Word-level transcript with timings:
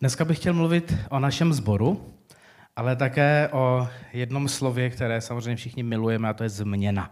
Dneska 0.00 0.24
bych 0.24 0.38
chtěl 0.38 0.54
mluvit 0.54 0.94
o 1.10 1.18
našem 1.18 1.52
sboru, 1.52 2.14
ale 2.76 2.96
také 2.96 3.48
o 3.52 3.88
jednom 4.12 4.48
slově, 4.48 4.90
které 4.90 5.20
samozřejmě 5.20 5.56
všichni 5.56 5.82
milujeme, 5.82 6.28
a 6.28 6.32
to 6.32 6.42
je 6.42 6.48
změna. 6.48 7.10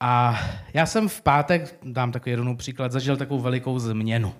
A 0.00 0.40
já 0.74 0.86
jsem 0.86 1.08
v 1.08 1.20
pátek, 1.20 1.78
dám 1.82 2.12
takový 2.12 2.30
jeden 2.30 2.56
příklad, 2.56 2.92
zažil 2.92 3.16
takovou 3.16 3.40
velikou 3.40 3.78
změnu. 3.78 4.34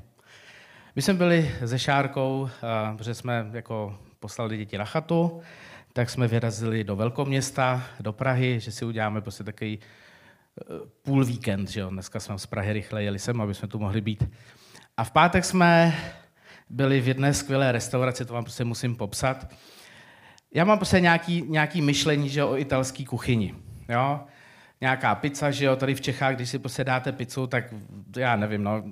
My 0.96 1.02
jsme 1.02 1.14
byli 1.14 1.50
se 1.66 1.78
Šárkou, 1.78 2.50
eh, 2.62 2.96
protože 2.96 3.14
jsme 3.14 3.50
jako 3.52 3.98
poslali 4.20 4.56
děti 4.56 4.78
na 4.78 4.84
chatu, 4.84 5.40
tak 5.92 6.10
jsme 6.10 6.28
vyrazili 6.28 6.84
do 6.84 6.96
velkoměsta, 6.96 7.84
do 8.00 8.12
Prahy, 8.12 8.60
že 8.60 8.72
si 8.72 8.84
uděláme 8.84 9.20
prostě 9.20 9.44
takový 9.44 9.78
eh, 9.78 10.64
půl 11.02 11.24
víkend, 11.24 11.68
že 11.68 11.80
jo? 11.80 11.90
Dneska 11.90 12.20
jsme 12.20 12.38
z 12.38 12.46
Prahy 12.46 12.72
rychle 12.72 13.02
jeli 13.02 13.18
sem, 13.18 13.40
aby 13.40 13.54
jsme 13.54 13.68
tu 13.68 13.78
mohli 13.78 14.00
být. 14.00 14.24
A 14.96 15.04
v 15.04 15.10
pátek 15.10 15.44
jsme 15.44 15.94
byli 16.70 17.00
v 17.00 17.08
jedné 17.08 17.34
skvělé 17.34 17.72
restauraci, 17.72 18.24
to 18.24 18.34
vám 18.34 18.44
prostě 18.44 18.64
musím 18.64 18.96
popsat. 18.96 19.52
Já 20.54 20.64
mám 20.64 20.78
prostě 20.78 21.00
nějaký, 21.00 21.42
nějaký 21.42 21.82
myšlení 21.82 22.28
že 22.28 22.40
jo, 22.40 22.48
o 22.48 22.58
italské 22.58 23.04
kuchyni. 23.04 23.54
Jo? 23.88 24.20
Nějaká 24.80 25.14
pizza, 25.14 25.50
že 25.50 25.64
jo, 25.64 25.76
tady 25.76 25.94
v 25.94 26.00
Čechách, 26.00 26.34
když 26.34 26.50
si 26.50 26.58
prostě 26.58 26.84
dáte 26.84 27.12
pizzu, 27.12 27.46
tak 27.46 27.64
já 28.16 28.36
nevím, 28.36 28.64
no. 28.64 28.82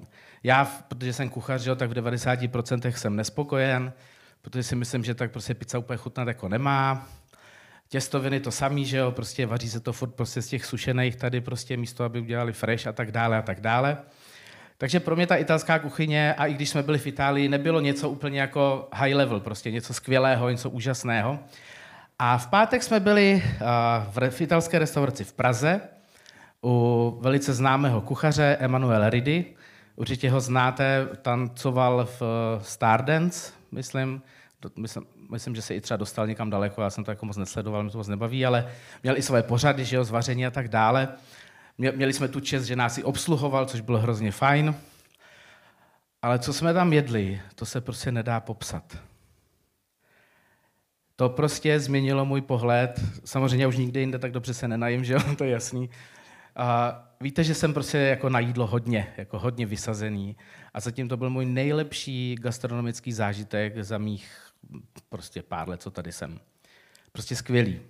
Já, 0.42 0.64
protože 0.88 1.12
jsem 1.12 1.28
kuchař, 1.28 1.62
že 1.62 1.70
jo, 1.70 1.76
tak 1.76 1.90
v 1.90 1.92
90% 1.92 2.92
jsem 2.92 3.16
nespokojen, 3.16 3.92
protože 4.42 4.62
si 4.62 4.76
myslím, 4.76 5.04
že 5.04 5.14
tak 5.14 5.30
prostě 5.32 5.54
pizza 5.54 5.78
úplně 5.78 5.96
chutnat 5.96 6.28
jako 6.28 6.48
nemá. 6.48 7.08
Těstoviny 7.88 8.40
to 8.40 8.50
samý, 8.50 8.84
že 8.84 8.96
jo, 8.96 9.12
prostě 9.12 9.46
vaří 9.46 9.70
se 9.70 9.80
to 9.80 9.92
furt 9.92 10.14
prostě 10.14 10.42
z 10.42 10.48
těch 10.48 10.64
sušených 10.64 11.16
tady 11.16 11.40
prostě 11.40 11.76
místo, 11.76 12.04
aby 12.04 12.20
udělali 12.20 12.52
fresh 12.52 12.86
a 12.86 12.92
tak 12.92 13.12
dále 13.12 13.38
a 13.38 13.42
tak 13.42 13.60
dále. 13.60 13.98
Takže 14.80 15.00
pro 15.00 15.16
mě 15.16 15.26
ta 15.26 15.36
italská 15.36 15.78
kuchyně, 15.78 16.34
a 16.34 16.46
i 16.46 16.54
když 16.54 16.70
jsme 16.70 16.82
byli 16.82 16.98
v 16.98 17.06
Itálii, 17.06 17.48
nebylo 17.48 17.80
něco 17.80 18.10
úplně 18.10 18.40
jako 18.40 18.88
high 18.94 19.14
level, 19.14 19.40
prostě 19.40 19.70
něco 19.70 19.94
skvělého, 19.94 20.50
něco 20.50 20.70
úžasného. 20.70 21.38
A 22.18 22.38
v 22.38 22.46
pátek 22.46 22.82
jsme 22.82 23.00
byli 23.00 23.42
v 24.30 24.40
italské 24.40 24.78
restauraci 24.78 25.24
v 25.24 25.32
Praze 25.32 25.80
u 26.64 27.18
velice 27.20 27.54
známého 27.54 28.00
kuchaře 28.00 28.56
Emanuele 28.60 29.10
Ridi. 29.10 29.44
Určitě 29.96 30.30
ho 30.30 30.40
znáte, 30.40 31.08
tancoval 31.22 32.08
v 32.20 32.22
Stardance, 32.62 33.52
myslím. 33.72 34.22
myslím. 34.76 35.06
Myslím, 35.30 35.54
že 35.54 35.62
se 35.62 35.74
i 35.74 35.80
třeba 35.80 35.96
dostal 35.96 36.26
někam 36.26 36.50
daleko, 36.50 36.82
já 36.82 36.90
jsem 36.90 37.04
to 37.04 37.10
jako 37.10 37.26
moc 37.26 37.36
nesledoval, 37.36 37.82
mě 37.82 37.92
to 37.92 37.98
moc 37.98 38.08
nebaví, 38.08 38.46
ale 38.46 38.68
měl 39.02 39.16
i 39.16 39.22
své 39.22 39.42
pořady, 39.42 39.84
že 39.84 39.96
jo, 39.96 40.04
zvaření 40.04 40.46
a 40.46 40.50
tak 40.50 40.68
dále. 40.68 41.08
Měli 41.78 42.12
jsme 42.12 42.28
tu 42.28 42.40
čest, 42.40 42.64
že 42.64 42.76
nás 42.76 42.98
i 42.98 43.02
obsluhoval, 43.02 43.66
což 43.66 43.80
bylo 43.80 43.98
hrozně 43.98 44.32
fajn. 44.32 44.74
Ale 46.22 46.38
co 46.38 46.52
jsme 46.52 46.74
tam 46.74 46.92
jedli, 46.92 47.40
to 47.54 47.66
se 47.66 47.80
prostě 47.80 48.12
nedá 48.12 48.40
popsat. 48.40 48.98
To 51.16 51.28
prostě 51.28 51.80
změnilo 51.80 52.24
můj 52.24 52.40
pohled. 52.40 53.00
Samozřejmě 53.24 53.66
už 53.66 53.76
nikdy 53.76 54.00
jinde 54.00 54.18
tak 54.18 54.32
dobře 54.32 54.54
se 54.54 54.68
nenajím, 54.68 55.04
že 55.04 55.12
jo, 55.12 55.20
to 55.38 55.44
je 55.44 55.50
jasný. 55.50 55.90
A 56.56 56.98
víte, 57.20 57.44
že 57.44 57.54
jsem 57.54 57.74
prostě 57.74 57.98
jako 57.98 58.28
na 58.28 58.40
jídlo 58.40 58.66
hodně, 58.66 59.14
jako 59.16 59.38
hodně 59.38 59.66
vysazený. 59.66 60.36
A 60.74 60.80
zatím 60.80 61.08
to 61.08 61.16
byl 61.16 61.30
můj 61.30 61.46
nejlepší 61.46 62.36
gastronomický 62.40 63.12
zážitek 63.12 63.84
za 63.84 63.98
mých 63.98 64.48
prostě 65.08 65.42
pár 65.42 65.68
let, 65.68 65.82
co 65.82 65.90
tady 65.90 66.12
jsem. 66.12 66.40
Prostě 67.12 67.36
skvělý. 67.36 67.80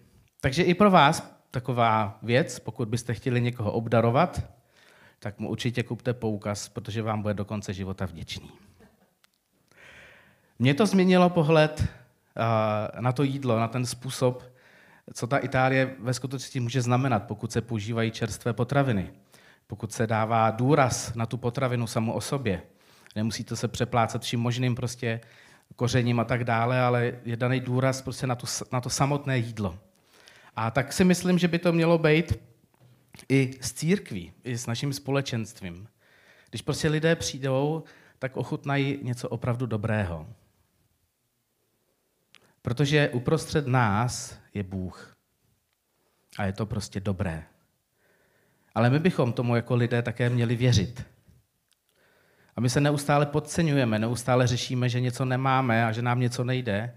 Takže 0.41 0.63
i 0.63 0.75
pro 0.75 0.91
vás 0.91 1.38
taková 1.51 2.19
věc, 2.23 2.59
pokud 2.59 2.89
byste 2.89 3.15
chtěli 3.15 3.41
někoho 3.41 3.73
obdarovat, 3.73 4.43
tak 5.19 5.39
mu 5.39 5.49
určitě 5.49 5.83
kupte 5.83 6.15
poukaz, 6.15 6.69
protože 6.69 7.03
vám 7.03 7.23
bude 7.23 7.35
do 7.35 7.45
konce 7.45 7.75
života 7.75 8.07
vděčný. 8.07 8.51
Mě 10.59 10.75
to 10.75 10.87
změnilo 10.87 11.31
pohled 11.31 11.85
na 13.01 13.13
to 13.13 13.23
jídlo, 13.23 13.59
na 13.59 13.69
ten 13.69 13.87
způsob, 13.87 14.43
co 15.15 15.27
ta 15.27 15.39
Itálie 15.39 15.95
ve 15.99 16.15
skutečnosti 16.15 16.61
může 16.61 16.83
znamenat, 16.83 17.27
pokud 17.27 17.53
se 17.53 17.61
používají 17.61 18.11
čerstvé 18.11 18.53
potraviny, 18.53 19.13
pokud 19.67 19.93
se 19.93 20.07
dává 20.07 20.51
důraz 20.51 21.15
na 21.15 21.27
tu 21.27 21.37
potravinu 21.37 21.87
samu 21.87 22.13
o 22.13 22.21
sobě. 22.21 22.63
Nemusí 23.17 23.45
to 23.45 23.57
se 23.57 23.69
přeplácat 23.69 24.23
vším 24.23 24.41
možným 24.41 24.75
prostě 24.75 25.21
kořením 25.77 26.21
a 26.21 26.25
tak 26.25 26.45
dále, 26.45 26.81
ale 26.81 27.13
je 27.25 27.37
daný 27.37 27.61
důraz 27.61 28.03
prostě 28.03 28.27
na, 28.27 28.35
tu, 28.35 28.47
na 28.73 28.81
to 28.81 28.91
samotné 28.91 29.39
jídlo. 29.39 29.79
A 30.61 30.71
tak 30.71 30.93
si 30.93 31.05
myslím, 31.05 31.39
že 31.39 31.49
by 31.49 31.59
to 31.59 31.73
mělo 31.73 31.99
být 31.99 32.41
i 33.29 33.59
s 33.61 33.73
církví, 33.73 34.33
i 34.45 34.59
s 34.59 34.67
naším 34.67 34.93
společenstvím. 34.93 35.89
Když 36.51 36.63
prostě 36.63 36.89
lidé 36.89 37.17
přijdou, 37.17 37.85
tak 38.19 38.37
ochutnají 38.37 38.99
něco 39.03 39.29
opravdu 39.29 39.67
dobrého. 39.67 40.27
Protože 42.63 43.09
uprostřed 43.09 43.67
nás 43.67 44.39
je 44.55 44.63
Bůh. 44.63 45.17
A 46.39 46.45
je 46.45 46.53
to 46.53 46.67
prostě 46.67 47.01
dobré. 47.01 47.45
Ale 48.75 48.91
my 48.91 48.99
bychom 48.99 49.33
tomu 49.33 49.57
jako 49.57 49.77
lidé 49.77 50.03
také 50.03 50.31
měli 50.31 50.57
věřit. 50.57 51.07
A 52.57 52.61
my 52.61 52.71
se 52.71 52.81
neustále 52.81 53.27
podceňujeme, 53.27 53.99
neustále 53.99 54.47
řešíme, 54.47 54.89
že 54.89 55.01
něco 55.01 55.25
nemáme 55.25 55.87
a 55.87 55.93
že 55.93 56.03
nám 56.03 56.21
něco 56.21 56.45
nejde, 56.45 56.97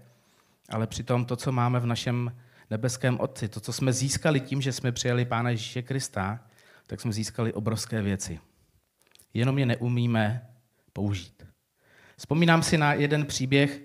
ale 0.68 0.86
přitom 0.86 1.24
to, 1.24 1.36
co 1.36 1.52
máme 1.52 1.80
v 1.80 1.86
našem 1.86 2.32
nebeském 2.70 3.20
Otci, 3.20 3.48
to, 3.48 3.60
co 3.60 3.72
jsme 3.72 3.92
získali 3.92 4.40
tím, 4.40 4.62
že 4.62 4.72
jsme 4.72 4.92
přijali 4.92 5.24
Pána 5.24 5.50
Ježíše 5.50 5.82
Krista, 5.82 6.40
tak 6.86 7.00
jsme 7.00 7.12
získali 7.12 7.52
obrovské 7.52 8.02
věci. 8.02 8.40
Jenom 9.34 9.58
je 9.58 9.66
neumíme 9.66 10.48
použít. 10.92 11.46
Vzpomínám 12.16 12.62
si 12.62 12.78
na 12.78 12.94
jeden 12.94 13.26
příběh, 13.26 13.80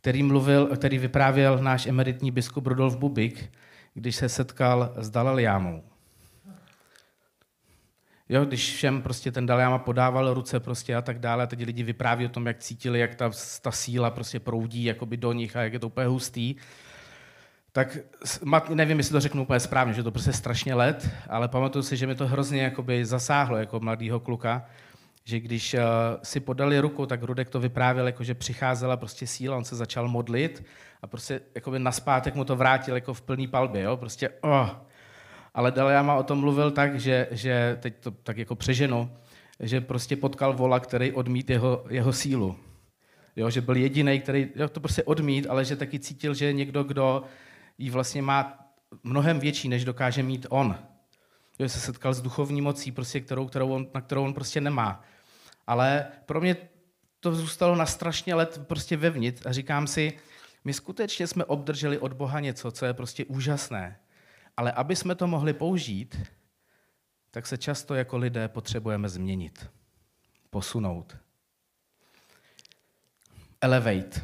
který, 0.00 0.22
mluvil, 0.22 0.66
který 0.66 0.98
vyprávěl 0.98 1.58
náš 1.58 1.86
emeritní 1.86 2.30
biskup 2.30 2.66
Rudolf 2.66 2.96
Bubik, 2.96 3.52
když 3.94 4.16
se 4.16 4.28
setkal 4.28 4.94
s 4.96 5.10
Dalaliámou. 5.10 5.82
Jo, 8.28 8.44
když 8.44 8.74
všem 8.74 9.02
prostě 9.02 9.32
ten 9.32 9.46
Dalajama 9.46 9.78
podával 9.78 10.34
ruce 10.34 10.60
prostě 10.60 10.96
a 10.96 11.02
tak 11.02 11.18
dále, 11.18 11.46
teď 11.46 11.64
lidi 11.64 11.82
vypráví 11.82 12.26
o 12.26 12.28
tom, 12.28 12.46
jak 12.46 12.58
cítili, 12.58 12.98
jak 12.98 13.14
ta, 13.14 13.30
ta 13.62 13.70
síla 13.70 14.10
prostě 14.10 14.40
proudí 14.40 14.84
jakoby 14.84 15.16
do 15.16 15.32
nich 15.32 15.56
a 15.56 15.62
jak 15.62 15.72
je 15.72 15.78
to 15.78 15.86
úplně 15.86 16.06
hustý 16.06 16.56
tak 17.74 17.98
nevím, 18.68 18.98
jestli 18.98 19.12
to 19.12 19.20
řeknu 19.20 19.42
úplně 19.42 19.60
správně, 19.60 19.94
že 19.94 20.02
to 20.02 20.10
prostě 20.10 20.32
strašně 20.32 20.74
let, 20.74 21.10
ale 21.28 21.48
pamatuju 21.48 21.82
si, 21.82 21.96
že 21.96 22.06
mi 22.06 22.14
to 22.14 22.26
hrozně 22.26 22.62
jakoby 22.62 23.04
zasáhlo 23.04 23.56
jako 23.56 23.80
mladýho 23.80 24.20
kluka, 24.20 24.66
že 25.24 25.40
když 25.40 25.74
uh, 25.74 25.80
si 26.22 26.40
podali 26.40 26.80
ruku, 26.80 27.06
tak 27.06 27.22
Rudek 27.22 27.50
to 27.50 27.60
vyprávěl, 27.60 28.06
jako 28.06 28.24
že 28.24 28.34
přicházela 28.34 28.96
prostě 28.96 29.26
síla, 29.26 29.56
on 29.56 29.64
se 29.64 29.76
začal 29.76 30.08
modlit 30.08 30.64
a 31.02 31.06
prostě 31.06 31.40
jakoby 31.54 31.78
naspátek 31.78 32.34
mu 32.34 32.44
to 32.44 32.56
vrátil 32.56 32.94
jako 32.94 33.14
v 33.14 33.22
plný 33.22 33.46
palbě, 33.46 33.82
jo? 33.82 33.96
prostě 33.96 34.28
oh. 34.40 34.70
Ale 35.54 35.70
Dalajama 35.70 36.14
o 36.14 36.22
tom 36.22 36.38
mluvil 36.38 36.70
tak, 36.70 37.00
že, 37.00 37.28
že 37.30 37.78
teď 37.80 37.94
to 38.00 38.10
tak 38.10 38.38
jako 38.38 38.54
přeženu, 38.54 39.10
že 39.60 39.80
prostě 39.80 40.16
potkal 40.16 40.52
vola, 40.52 40.80
který 40.80 41.12
odmít 41.12 41.50
jeho, 41.50 41.84
jeho 41.88 42.12
sílu. 42.12 42.56
Jo, 43.36 43.50
že 43.50 43.60
byl 43.60 43.76
jediný, 43.76 44.20
který 44.20 44.48
jo, 44.56 44.68
to 44.68 44.80
prostě 44.80 45.02
odmít, 45.02 45.46
ale 45.48 45.64
že 45.64 45.76
taky 45.76 45.98
cítil, 45.98 46.34
že 46.34 46.52
někdo, 46.52 46.84
kdo 46.84 47.24
ji 47.78 47.90
vlastně 47.90 48.22
má 48.22 48.58
mnohem 49.02 49.40
větší, 49.40 49.68
než 49.68 49.84
dokáže 49.84 50.22
mít 50.22 50.46
on. 50.50 50.78
Že 51.58 51.68
se 51.68 51.80
setkal 51.80 52.14
s 52.14 52.22
duchovní 52.22 52.60
mocí, 52.60 52.92
prostě, 52.92 53.20
kterou, 53.20 53.46
kterou 53.46 53.72
on, 53.72 53.86
na 53.94 54.00
kterou 54.00 54.24
on 54.24 54.34
prostě 54.34 54.60
nemá. 54.60 55.02
Ale 55.66 56.06
pro 56.26 56.40
mě 56.40 56.56
to 57.20 57.34
zůstalo 57.34 57.76
na 57.76 57.86
strašně 57.86 58.34
let 58.34 58.60
prostě 58.66 58.96
vevnitř 58.96 59.46
a 59.46 59.52
říkám 59.52 59.86
si, 59.86 60.12
my 60.64 60.72
skutečně 60.72 61.26
jsme 61.26 61.44
obdrželi 61.44 61.98
od 61.98 62.12
Boha 62.12 62.40
něco, 62.40 62.70
co 62.70 62.86
je 62.86 62.94
prostě 62.94 63.24
úžasné. 63.24 64.00
Ale 64.56 64.72
aby 64.72 64.96
jsme 64.96 65.14
to 65.14 65.26
mohli 65.26 65.52
použít, 65.52 66.20
tak 67.30 67.46
se 67.46 67.58
často 67.58 67.94
jako 67.94 68.16
lidé 68.16 68.48
potřebujeme 68.48 69.08
změnit, 69.08 69.70
posunout. 70.50 71.16
Elevate. 73.60 74.20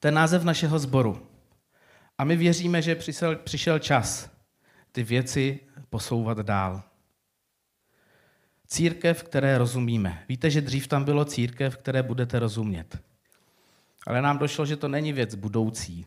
To 0.00 0.08
je 0.08 0.12
název 0.12 0.44
našeho 0.44 0.78
sboru. 0.78 1.33
A 2.18 2.24
my 2.24 2.36
věříme, 2.36 2.82
že 2.82 2.94
přišel, 2.94 3.36
přišel 3.36 3.78
čas 3.78 4.30
ty 4.92 5.02
věci 5.02 5.60
posouvat 5.90 6.38
dál. 6.38 6.82
Církev, 8.66 9.22
které 9.22 9.58
rozumíme. 9.58 10.24
Víte, 10.28 10.50
že 10.50 10.60
dřív 10.60 10.86
tam 10.86 11.04
bylo 11.04 11.24
církev, 11.24 11.76
které 11.76 12.02
budete 12.02 12.38
rozumět. 12.38 13.02
Ale 14.06 14.22
nám 14.22 14.38
došlo, 14.38 14.66
že 14.66 14.76
to 14.76 14.88
není 14.88 15.12
věc 15.12 15.34
budoucí. 15.34 16.06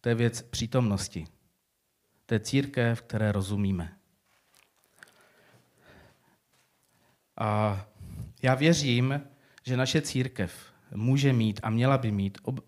To 0.00 0.08
je 0.08 0.14
věc 0.14 0.42
přítomnosti. 0.42 1.26
To 2.26 2.34
je 2.34 2.40
církev, 2.40 3.02
které 3.02 3.32
rozumíme. 3.32 3.96
A 7.36 7.80
já 8.42 8.54
věřím, 8.54 9.20
že 9.64 9.76
naše 9.76 10.02
církev 10.02 10.72
může 10.94 11.32
mít 11.32 11.60
a 11.62 11.70
měla 11.70 11.98
by 11.98 12.10
mít, 12.10 12.38
ob, 12.42 12.60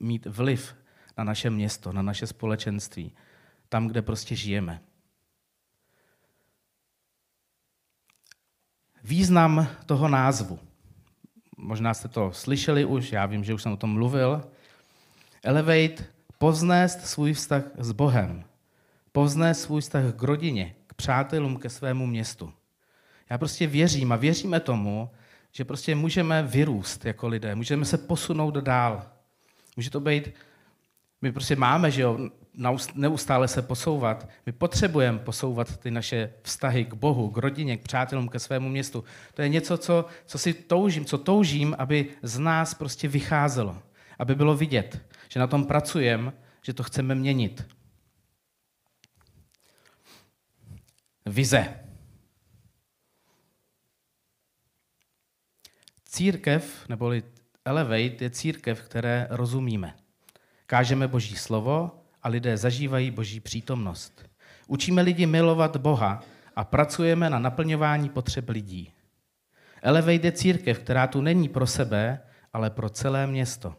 mít 0.00 0.26
vliv 0.26 0.76
na 1.18 1.24
naše 1.24 1.50
město, 1.50 1.92
na 1.92 2.02
naše 2.02 2.26
společenství, 2.26 3.12
tam, 3.68 3.88
kde 3.88 4.02
prostě 4.02 4.36
žijeme. 4.36 4.80
Význam 9.04 9.66
toho 9.86 10.08
názvu. 10.08 10.58
možná 11.56 11.94
jste 11.94 12.08
to 12.08 12.32
slyšeli 12.32 12.84
už, 12.84 13.12
já 13.12 13.26
vím, 13.26 13.44
že 13.44 13.54
už 13.54 13.62
jsem 13.62 13.72
o 13.72 13.76
tom 13.76 13.92
mluvil. 13.92 14.44
Elevate, 15.42 16.04
poznést 16.38 17.06
svůj 17.06 17.32
vztah 17.32 17.62
s 17.78 17.92
Bohem. 17.92 18.44
Poznést 19.12 19.62
svůj 19.62 19.80
vztah 19.80 20.14
k 20.14 20.22
rodině, 20.22 20.74
k 20.86 20.94
přátelům, 20.94 21.56
ke 21.56 21.70
svému 21.70 22.06
městu. 22.06 22.52
Já 23.30 23.38
prostě 23.38 23.66
věřím 23.66 24.12
a 24.12 24.16
věříme 24.16 24.60
tomu, 24.60 25.10
že 25.52 25.64
prostě 25.64 25.94
můžeme 25.94 26.42
vyrůst 26.42 27.04
jako 27.04 27.28
lidé, 27.28 27.54
můžeme 27.54 27.84
se 27.84 27.98
posunout 27.98 28.54
dál. 28.54 29.06
Může 29.76 29.90
to 29.90 30.00
být, 30.00 30.28
my 31.24 31.32
prostě 31.32 31.56
máme, 31.56 31.90
že 31.90 32.02
jo, 32.02 32.30
neustále 32.94 33.48
se 33.48 33.62
posouvat. 33.62 34.28
My 34.46 34.52
potřebujeme 34.52 35.18
posouvat 35.18 35.76
ty 35.76 35.90
naše 35.90 36.32
vztahy 36.42 36.84
k 36.84 36.94
Bohu, 36.94 37.30
k 37.30 37.36
rodině, 37.36 37.76
k 37.76 37.82
přátelům, 37.82 38.28
ke 38.28 38.38
svému 38.38 38.68
městu. 38.68 39.04
To 39.34 39.42
je 39.42 39.48
něco, 39.48 39.78
co, 39.78 40.04
co 40.26 40.38
si 40.38 40.54
toužím, 40.54 41.04
co 41.04 41.18
toužím, 41.18 41.76
aby 41.78 42.08
z 42.22 42.38
nás 42.38 42.74
prostě 42.74 43.08
vycházelo. 43.08 43.82
Aby 44.18 44.34
bylo 44.34 44.56
vidět, 44.56 45.00
že 45.28 45.40
na 45.40 45.46
tom 45.46 45.64
pracujeme, 45.64 46.32
že 46.62 46.72
to 46.72 46.82
chceme 46.82 47.14
měnit. 47.14 47.66
Vize. 51.26 51.80
Církev, 56.04 56.88
neboli 56.88 57.22
Elevate, 57.64 58.24
je 58.24 58.30
církev, 58.30 58.82
které 58.82 59.26
rozumíme. 59.30 60.03
Kážeme 60.66 61.08
Boží 61.08 61.36
slovo 61.36 61.90
a 62.22 62.28
lidé 62.28 62.56
zažívají 62.56 63.10
Boží 63.10 63.40
přítomnost. 63.40 64.26
Učíme 64.66 65.02
lidi 65.02 65.26
milovat 65.26 65.76
Boha 65.76 66.22
a 66.56 66.64
pracujeme 66.64 67.30
na 67.30 67.38
naplňování 67.38 68.08
potřeb 68.08 68.48
lidí. 68.48 68.92
Elevate 69.82 70.26
je 70.26 70.32
církev, 70.32 70.78
která 70.78 71.06
tu 71.06 71.20
není 71.20 71.48
pro 71.48 71.66
sebe, 71.66 72.20
ale 72.52 72.70
pro 72.70 72.90
celé 72.90 73.26
město. 73.26 73.74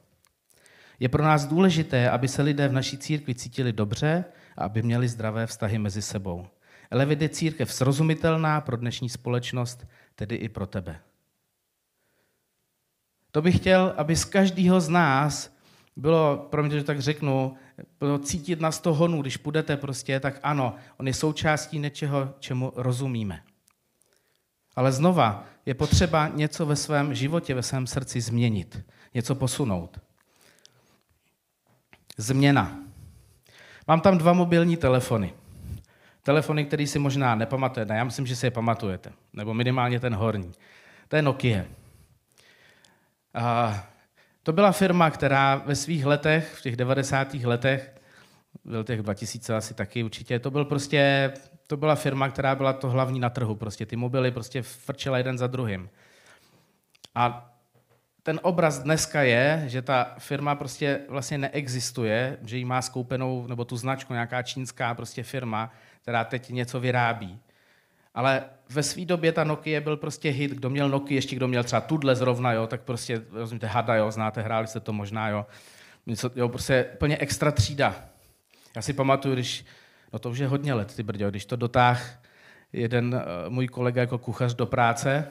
Je 0.99 1.09
pro 1.09 1.23
nás 1.23 1.45
důležité, 1.45 2.09
aby 2.09 2.27
se 2.27 2.41
lidé 2.41 2.67
v 2.67 2.73
naší 2.73 2.97
církvi 2.97 3.35
cítili 3.35 3.73
dobře 3.73 4.25
a 4.57 4.63
aby 4.63 4.83
měli 4.83 5.07
zdravé 5.07 5.47
vztahy 5.47 5.77
mezi 5.77 6.01
sebou. 6.01 6.47
Elevate 6.91 7.23
je 7.23 7.29
církev 7.29 7.73
srozumitelná 7.73 8.61
pro 8.61 8.77
dnešní 8.77 9.09
společnost, 9.09 9.87
tedy 10.15 10.35
i 10.35 10.49
pro 10.49 10.67
tebe. 10.67 10.99
To 13.31 13.41
bych 13.41 13.57
chtěl, 13.57 13.93
aby 13.97 14.15
z 14.15 14.25
každého 14.25 14.81
z 14.81 14.89
nás 14.89 15.54
bylo, 15.95 16.37
pro 16.37 16.63
mě, 16.63 16.77
že 16.77 16.83
tak 16.83 16.99
řeknu, 16.99 17.55
bylo 17.99 18.17
cítit 18.19 18.61
na 18.61 18.71
sto 18.71 18.93
honů, 18.93 19.21
když 19.21 19.37
půjdete 19.37 19.77
prostě, 19.77 20.19
tak 20.19 20.39
ano, 20.43 20.75
on 20.97 21.07
je 21.07 21.13
součástí 21.13 21.79
něčeho, 21.79 22.33
čemu 22.39 22.73
rozumíme. 22.75 23.43
Ale 24.75 24.91
znova, 24.91 25.45
je 25.65 25.73
potřeba 25.73 26.27
něco 26.27 26.65
ve 26.65 26.75
svém 26.75 27.13
životě, 27.13 27.53
ve 27.53 27.63
svém 27.63 27.87
srdci 27.87 28.21
změnit, 28.21 28.85
něco 29.13 29.35
posunout. 29.35 29.99
Změna. 32.17 32.79
Mám 33.87 34.01
tam 34.01 34.17
dva 34.17 34.33
mobilní 34.33 34.77
telefony. 34.77 35.33
Telefony, 36.23 36.65
které 36.65 36.87
si 36.87 36.99
možná 36.99 37.35
nepamatujete. 37.35 37.93
Já 37.93 38.03
myslím, 38.03 38.27
že 38.27 38.35
si 38.35 38.45
je 38.45 38.51
pamatujete. 38.51 39.13
Nebo 39.33 39.53
minimálně 39.53 39.99
ten 39.99 40.15
horní. 40.15 40.51
To 41.07 41.15
je 41.15 41.21
Nokia. 41.21 41.63
A 43.33 43.87
to 44.45 44.53
byla 44.53 44.71
firma, 44.71 45.11
která 45.11 45.55
ve 45.55 45.75
svých 45.75 46.05
letech, 46.05 46.53
v 46.55 46.61
těch 46.61 46.75
90. 46.75 47.33
letech, 47.33 47.95
byl 48.65 48.83
těch 48.83 49.01
2000 49.01 49.55
asi 49.55 49.73
taky 49.73 50.03
určitě, 50.03 50.39
to 50.39 50.51
byl 50.51 50.65
prostě, 50.65 51.33
to 51.67 51.77
byla 51.77 51.95
firma, 51.95 52.29
která 52.29 52.55
byla 52.55 52.73
to 52.73 52.89
hlavní 52.89 53.19
na 53.19 53.29
trhu, 53.29 53.55
prostě 53.55 53.85
ty 53.85 53.95
mobily 53.95 54.31
prostě 54.31 54.61
frčela 54.61 55.17
jeden 55.17 55.37
za 55.37 55.47
druhým. 55.47 55.89
A 57.15 57.53
ten 58.23 58.39
obraz 58.43 58.79
dneska 58.79 59.21
je, 59.21 59.63
že 59.67 59.81
ta 59.81 60.15
firma 60.17 60.55
prostě 60.55 60.99
vlastně 61.09 61.37
neexistuje, 61.37 62.37
že 62.41 62.57
jí 62.57 62.65
má 62.65 62.81
skoupenou, 62.81 63.47
nebo 63.47 63.65
tu 63.65 63.77
značku 63.77 64.13
nějaká 64.13 64.41
čínská 64.41 64.93
prostě 64.93 65.23
firma, 65.23 65.73
která 66.01 66.23
teď 66.23 66.49
něco 66.49 66.79
vyrábí. 66.79 67.39
Ale 68.13 68.43
ve 68.69 68.83
své 68.83 69.05
době 69.05 69.31
ta 69.31 69.43
Nokia 69.43 69.81
byl 69.81 69.97
prostě 69.97 70.29
hit, 70.29 70.51
kdo 70.51 70.69
měl 70.69 70.89
Nokia, 70.89 71.15
ještě 71.15 71.35
kdo 71.35 71.47
měl 71.47 71.63
třeba 71.63 71.81
tudle 71.81 72.15
zrovna, 72.15 72.53
jo, 72.53 72.67
tak 72.67 72.81
prostě, 72.81 73.21
rozumíte, 73.31 73.67
Hada, 73.67 73.95
jo, 73.95 74.11
znáte, 74.11 74.41
hráli 74.41 74.67
jste 74.67 74.79
to 74.79 74.93
možná, 74.93 75.29
jo. 75.29 75.45
Něco, 76.05 76.31
jo, 76.35 76.49
prostě 76.49 76.85
plně 76.97 77.17
extra 77.17 77.51
třída. 77.51 77.95
Já 78.75 78.81
si 78.81 78.93
pamatuju, 78.93 79.33
když, 79.33 79.65
no 80.13 80.19
to 80.19 80.29
už 80.29 80.37
je 80.37 80.47
hodně 80.47 80.73
let, 80.73 80.95
ty 80.95 81.03
brďo, 81.03 81.29
když 81.29 81.45
to 81.45 81.55
dotáh 81.55 82.21
jeden 82.73 83.15
uh, 83.15 83.53
můj 83.53 83.67
kolega 83.67 84.01
jako 84.01 84.17
kuchař 84.17 84.53
do 84.53 84.65
práce, 84.65 85.27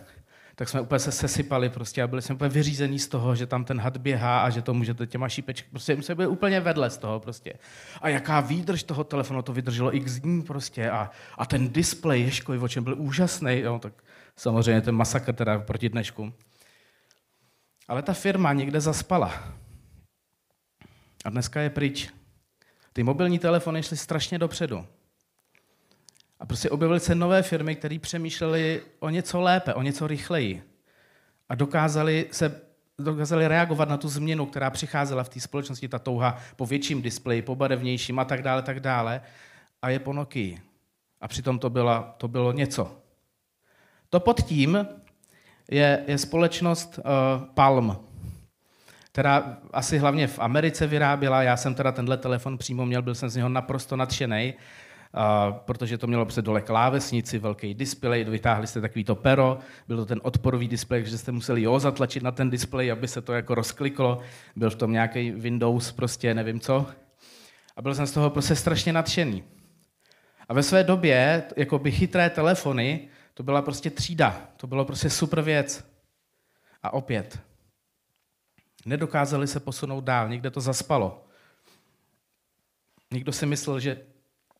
tak 0.54 0.68
jsme 0.68 0.80
úplně 0.80 0.98
se 0.98 1.12
sesypali 1.12 1.68
prostě 1.68 2.02
a 2.02 2.06
byli 2.06 2.22
jsme 2.22 2.34
úplně 2.34 2.50
vyřízení 2.50 2.98
z 2.98 3.08
toho, 3.08 3.34
že 3.34 3.46
tam 3.46 3.64
ten 3.64 3.80
had 3.80 3.96
běhá 3.96 4.40
a 4.40 4.50
že 4.50 4.62
to 4.62 4.74
můžete 4.74 5.06
těma 5.06 5.28
šípečky, 5.28 5.68
prostě 5.70 6.02
jsme 6.02 6.14
byli 6.14 6.28
úplně 6.28 6.60
vedle 6.60 6.90
z 6.90 6.98
toho 6.98 7.20
prostě. 7.20 7.52
A 8.00 8.08
jaká 8.08 8.40
výdrž 8.40 8.82
toho 8.82 9.04
telefonu, 9.04 9.42
to 9.42 9.52
vydrželo 9.52 9.96
x 9.96 10.20
dní 10.20 10.42
prostě 10.42 10.90
a, 10.90 11.10
a 11.38 11.46
ten 11.46 11.68
displej 11.68 12.22
Ježkovi 12.22 12.58
o 12.58 12.68
čem 12.68 12.84
byl 12.84 12.94
úžasný, 12.98 13.60
jo, 13.60 13.78
tak 13.78 13.92
samozřejmě 14.36 14.80
ten 14.80 14.94
masakr 14.94 15.32
teda 15.32 15.58
proti 15.58 15.88
dnešku. 15.88 16.32
Ale 17.88 18.02
ta 18.02 18.12
firma 18.12 18.52
někde 18.52 18.80
zaspala. 18.80 19.54
A 21.24 21.30
dneska 21.30 21.60
je 21.60 21.70
pryč. 21.70 22.08
Ty 22.92 23.02
mobilní 23.02 23.38
telefony 23.38 23.82
šly 23.82 23.96
strašně 23.96 24.38
dopředu. 24.38 24.86
A 26.44 26.46
prostě 26.46 26.70
objevily 26.70 27.00
se 27.00 27.14
nové 27.14 27.42
firmy, 27.42 27.76
které 27.76 27.98
přemýšlely 27.98 28.82
o 29.00 29.10
něco 29.10 29.40
lépe, 29.40 29.74
o 29.74 29.82
něco 29.82 30.06
rychleji. 30.06 30.62
A 31.48 31.54
dokázali 31.54 32.26
se 32.32 32.60
dokázali 32.98 33.48
reagovat 33.48 33.88
na 33.88 33.96
tu 33.96 34.08
změnu, 34.08 34.46
která 34.46 34.70
přicházela 34.70 35.24
v 35.24 35.28
té 35.28 35.40
společnosti, 35.40 35.88
ta 35.88 35.98
touha 35.98 36.38
po 36.56 36.66
větším 36.66 37.02
displeji, 37.02 37.42
po 37.42 37.54
barevnějším 37.54 38.18
a 38.18 38.24
tak 38.24 38.42
dále, 38.42 38.62
tak 38.62 38.80
dále. 38.80 39.20
A 39.82 39.90
je 39.90 39.98
po 39.98 40.12
Nokii. 40.12 40.60
A 41.20 41.28
přitom 41.28 41.58
to, 41.58 41.70
byla, 41.70 42.14
to 42.18 42.28
bylo 42.28 42.52
něco. 42.52 42.96
To 44.10 44.20
pod 44.20 44.42
tím 44.42 44.88
je, 45.70 46.04
je 46.06 46.18
společnost 46.18 46.98
uh, 46.98 47.44
Palm, 47.54 47.96
která 49.12 49.58
asi 49.72 49.98
hlavně 49.98 50.26
v 50.26 50.38
Americe 50.38 50.86
vyráběla. 50.86 51.42
Já 51.42 51.56
jsem 51.56 51.74
teda 51.74 51.92
tenhle 51.92 52.16
telefon 52.16 52.58
přímo 52.58 52.86
měl, 52.86 53.02
byl 53.02 53.14
jsem 53.14 53.28
z 53.28 53.36
něho 53.36 53.48
naprosto 53.48 53.96
nadšený 53.96 54.54
protože 55.50 55.98
to 55.98 56.06
mělo 56.06 56.24
prostě 56.24 56.42
dole 56.42 56.60
klávesnici, 56.60 57.38
velký 57.38 57.74
displej, 57.74 58.24
vytáhli 58.24 58.66
jste 58.66 58.80
takový 58.80 59.04
to 59.04 59.14
pero, 59.14 59.58
byl 59.88 59.96
to 59.96 60.06
ten 60.06 60.20
odporový 60.22 60.68
displej, 60.68 61.04
že 61.04 61.18
jste 61.18 61.32
museli 61.32 61.62
jo 61.62 61.80
zatlačit 61.80 62.22
na 62.22 62.30
ten 62.30 62.50
displej, 62.50 62.92
aby 62.92 63.08
se 63.08 63.22
to 63.22 63.32
jako 63.32 63.54
rozkliklo, 63.54 64.20
byl 64.56 64.70
v 64.70 64.74
tom 64.74 64.92
nějaký 64.92 65.30
Windows, 65.30 65.92
prostě 65.92 66.34
nevím 66.34 66.60
co. 66.60 66.86
A 67.76 67.82
byl 67.82 67.94
jsem 67.94 68.06
z 68.06 68.12
toho 68.12 68.30
prostě 68.30 68.56
strašně 68.56 68.92
nadšený. 68.92 69.44
A 70.48 70.54
ve 70.54 70.62
své 70.62 70.84
době, 70.84 71.44
jako 71.56 71.78
by 71.78 71.92
chytré 71.92 72.30
telefony, 72.30 73.08
to 73.34 73.42
byla 73.42 73.62
prostě 73.62 73.90
třída, 73.90 74.48
to 74.56 74.66
bylo 74.66 74.84
prostě 74.84 75.10
super 75.10 75.42
věc. 75.42 75.84
A 76.82 76.92
opět, 76.92 77.38
nedokázali 78.86 79.46
se 79.46 79.60
posunout 79.60 80.04
dál, 80.04 80.28
někde 80.28 80.50
to 80.50 80.60
zaspalo. 80.60 81.26
Někdo 83.12 83.32
si 83.32 83.46
myslel, 83.46 83.80
že 83.80 84.13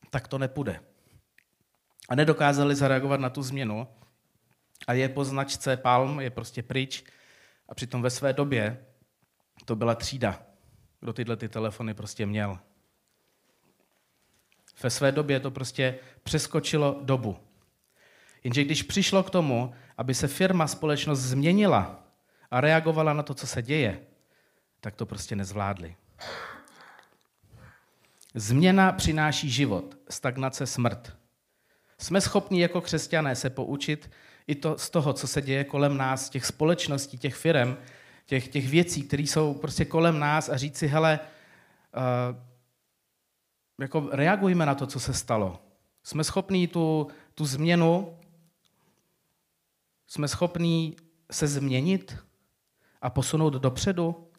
tak 0.09 0.27
to 0.27 0.37
nepůjde. 0.37 0.79
A 2.09 2.15
nedokázali 2.15 2.75
zareagovat 2.75 3.19
na 3.19 3.29
tu 3.29 3.43
změnu 3.43 3.87
a 4.87 4.93
je 4.93 5.09
po 5.09 5.25
značce 5.25 5.77
Palm, 5.77 6.19
je 6.19 6.29
prostě 6.29 6.63
pryč 6.63 7.03
a 7.69 7.75
přitom 7.75 8.01
ve 8.01 8.09
své 8.09 8.33
době 8.33 8.85
to 9.65 9.75
byla 9.75 9.95
třída, 9.95 10.41
kdo 10.99 11.13
tyhle 11.13 11.37
ty 11.37 11.49
telefony 11.49 11.93
prostě 11.93 12.25
měl. 12.25 12.59
Ve 14.83 14.89
své 14.89 15.11
době 15.11 15.39
to 15.39 15.51
prostě 15.51 15.99
přeskočilo 16.23 16.99
dobu. 17.03 17.37
Jenže 18.43 18.63
když 18.63 18.83
přišlo 18.83 19.23
k 19.23 19.29
tomu, 19.29 19.73
aby 19.97 20.13
se 20.13 20.27
firma, 20.27 20.67
společnost 20.67 21.19
změnila 21.19 22.03
a 22.51 22.61
reagovala 22.61 23.13
na 23.13 23.23
to, 23.23 23.33
co 23.33 23.47
se 23.47 23.61
děje, 23.61 24.01
tak 24.81 24.95
to 24.95 25.05
prostě 25.05 25.35
nezvládli. 25.35 25.95
Změna 28.37 28.91
přináší 28.91 29.49
život, 29.49 29.97
stagnace 30.09 30.67
smrt. 30.67 31.17
Jsme 31.97 32.21
schopni 32.21 32.61
jako 32.61 32.81
křesťané 32.81 33.35
se 33.35 33.49
poučit 33.49 34.11
i 34.47 34.55
to, 34.55 34.77
z 34.77 34.89
toho, 34.89 35.13
co 35.13 35.27
se 35.27 35.41
děje 35.41 35.63
kolem 35.63 35.97
nás, 35.97 36.29
těch 36.29 36.45
společností, 36.45 37.17
těch 37.17 37.35
firm, 37.35 37.77
těch, 38.25 38.47
těch 38.47 38.69
věcí, 38.69 39.03
které 39.03 39.23
jsou 39.23 39.53
prostě 39.53 39.85
kolem 39.85 40.19
nás 40.19 40.49
a 40.49 40.57
říct 40.57 40.77
si, 40.77 40.87
hele, 40.87 41.19
uh, 41.95 42.41
jako 43.81 44.09
reagujme 44.11 44.65
na 44.65 44.75
to, 44.75 44.87
co 44.87 44.99
se 44.99 45.13
stalo. 45.13 45.61
Jsme 46.03 46.23
schopní 46.23 46.67
tu, 46.67 47.07
tu 47.35 47.45
změnu, 47.45 48.19
jsme 50.07 50.27
schopní 50.27 50.95
se 51.31 51.47
změnit 51.47 52.17
a 53.01 53.09
posunout 53.09 53.53
dopředu. 53.53 54.31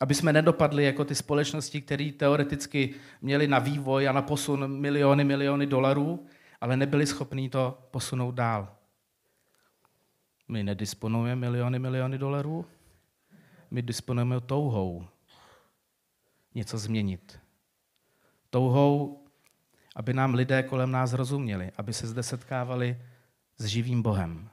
Aby 0.00 0.14
jsme 0.14 0.32
nedopadli 0.32 0.84
jako 0.84 1.04
ty 1.04 1.14
společnosti, 1.14 1.80
které 1.80 2.12
teoreticky 2.12 2.94
měly 3.22 3.48
na 3.48 3.58
vývoj 3.58 4.08
a 4.08 4.12
na 4.12 4.22
posun 4.22 4.80
miliony, 4.80 5.24
miliony 5.24 5.66
dolarů, 5.66 6.26
ale 6.60 6.76
nebyli 6.76 7.06
schopní 7.06 7.48
to 7.48 7.78
posunout 7.90 8.30
dál. 8.30 8.76
My 10.48 10.62
nedisponujeme 10.62 11.40
miliony, 11.40 11.78
miliony 11.78 12.18
dolarů, 12.18 12.66
my 13.70 13.82
disponujeme 13.82 14.40
touhou 14.40 15.06
něco 16.54 16.78
změnit. 16.78 17.40
Touhou, 18.50 19.24
aby 19.96 20.12
nám 20.12 20.34
lidé 20.34 20.62
kolem 20.62 20.90
nás 20.90 21.12
rozuměli, 21.12 21.70
aby 21.76 21.92
se 21.92 22.06
zde 22.06 22.22
setkávali 22.22 22.98
s 23.58 23.64
živým 23.64 24.02
Bohem. 24.02 24.50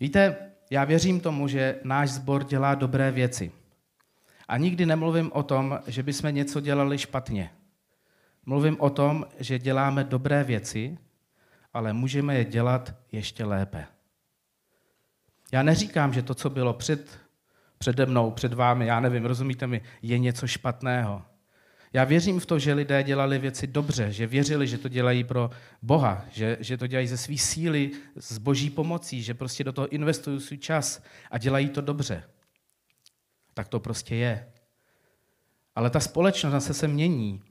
Víte, 0.00 0.36
já 0.70 0.84
věřím 0.84 1.20
tomu, 1.20 1.48
že 1.48 1.80
náš 1.84 2.10
sbor 2.10 2.44
dělá 2.44 2.74
dobré 2.74 3.10
věci. 3.10 3.52
A 4.48 4.56
nikdy 4.56 4.86
nemluvím 4.86 5.32
o 5.32 5.42
tom, 5.42 5.80
že 5.86 6.02
bychom 6.02 6.34
něco 6.34 6.60
dělali 6.60 6.98
špatně. 6.98 7.50
Mluvím 8.46 8.80
o 8.80 8.90
tom, 8.90 9.26
že 9.38 9.58
děláme 9.58 10.04
dobré 10.04 10.44
věci, 10.44 10.98
ale 11.74 11.92
můžeme 11.92 12.34
je 12.34 12.44
dělat 12.44 12.94
ještě 13.12 13.44
lépe. 13.44 13.86
Já 15.52 15.62
neříkám, 15.62 16.12
že 16.12 16.22
to, 16.22 16.34
co 16.34 16.50
bylo 16.50 16.74
před, 16.74 17.18
přede 17.78 18.06
mnou, 18.06 18.30
před 18.30 18.52
vámi, 18.52 18.86
já 18.86 19.00
nevím, 19.00 19.24
rozumíte 19.24 19.66
mi, 19.66 19.80
je 20.02 20.18
něco 20.18 20.46
špatného. 20.46 21.22
Já 21.92 22.04
věřím 22.04 22.40
v 22.40 22.46
to, 22.46 22.58
že 22.58 22.74
lidé 22.74 23.02
dělali 23.02 23.38
věci 23.38 23.66
dobře, 23.66 24.12
že 24.12 24.26
věřili, 24.26 24.66
že 24.66 24.78
to 24.78 24.88
dělají 24.88 25.24
pro 25.24 25.50
Boha, 25.82 26.24
že, 26.30 26.56
že 26.60 26.76
to 26.76 26.86
dělají 26.86 27.06
ze 27.06 27.16
své 27.16 27.36
síly, 27.36 27.90
s 28.16 28.38
boží 28.38 28.70
pomocí, 28.70 29.22
že 29.22 29.34
prostě 29.34 29.64
do 29.64 29.72
toho 29.72 29.88
investují 29.88 30.40
svůj 30.40 30.58
čas 30.58 31.02
a 31.30 31.38
dělají 31.38 31.68
to 31.68 31.80
dobře. 31.80 32.24
Tak 33.54 33.68
to 33.68 33.80
prostě 33.80 34.14
je. 34.14 34.52
Ale 35.74 35.90
ta 35.90 36.00
společnost 36.00 36.52
zase 36.52 36.74
se 36.74 36.88
mění. 36.88 37.42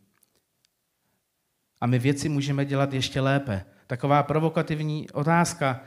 A 1.81 1.87
my 1.87 1.99
věci 1.99 2.29
můžeme 2.29 2.65
dělat 2.65 2.93
ještě 2.93 3.21
lépe. 3.21 3.65
Taková 3.87 4.23
provokativní 4.23 5.09
otázka, 5.09 5.83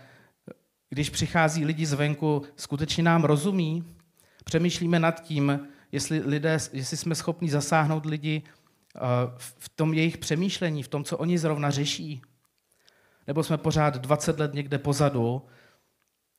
když 0.90 1.10
přichází 1.10 1.64
lidi 1.64 1.86
zvenku, 1.86 2.42
skutečně 2.56 3.02
nám 3.02 3.24
rozumí? 3.24 3.84
Přemýšlíme 4.44 4.98
nad 4.98 5.22
tím, 5.22 5.68
jestli, 5.92 6.18
lidé, 6.18 6.58
jestli 6.72 6.96
jsme 6.96 7.14
schopni 7.14 7.50
zasáhnout 7.50 8.06
lidi 8.06 8.42
eh, 8.96 9.00
v 9.36 9.68
tom 9.68 9.94
jejich 9.94 10.18
přemýšlení, 10.18 10.82
v 10.82 10.88
tom, 10.88 11.04
co 11.04 11.18
oni 11.18 11.38
zrovna 11.38 11.70
řeší. 11.70 12.22
Nebo 13.26 13.42
jsme 13.42 13.58
pořád 13.58 13.96
20 13.96 14.38
let 14.38 14.54
někde 14.54 14.78
pozadu 14.78 15.42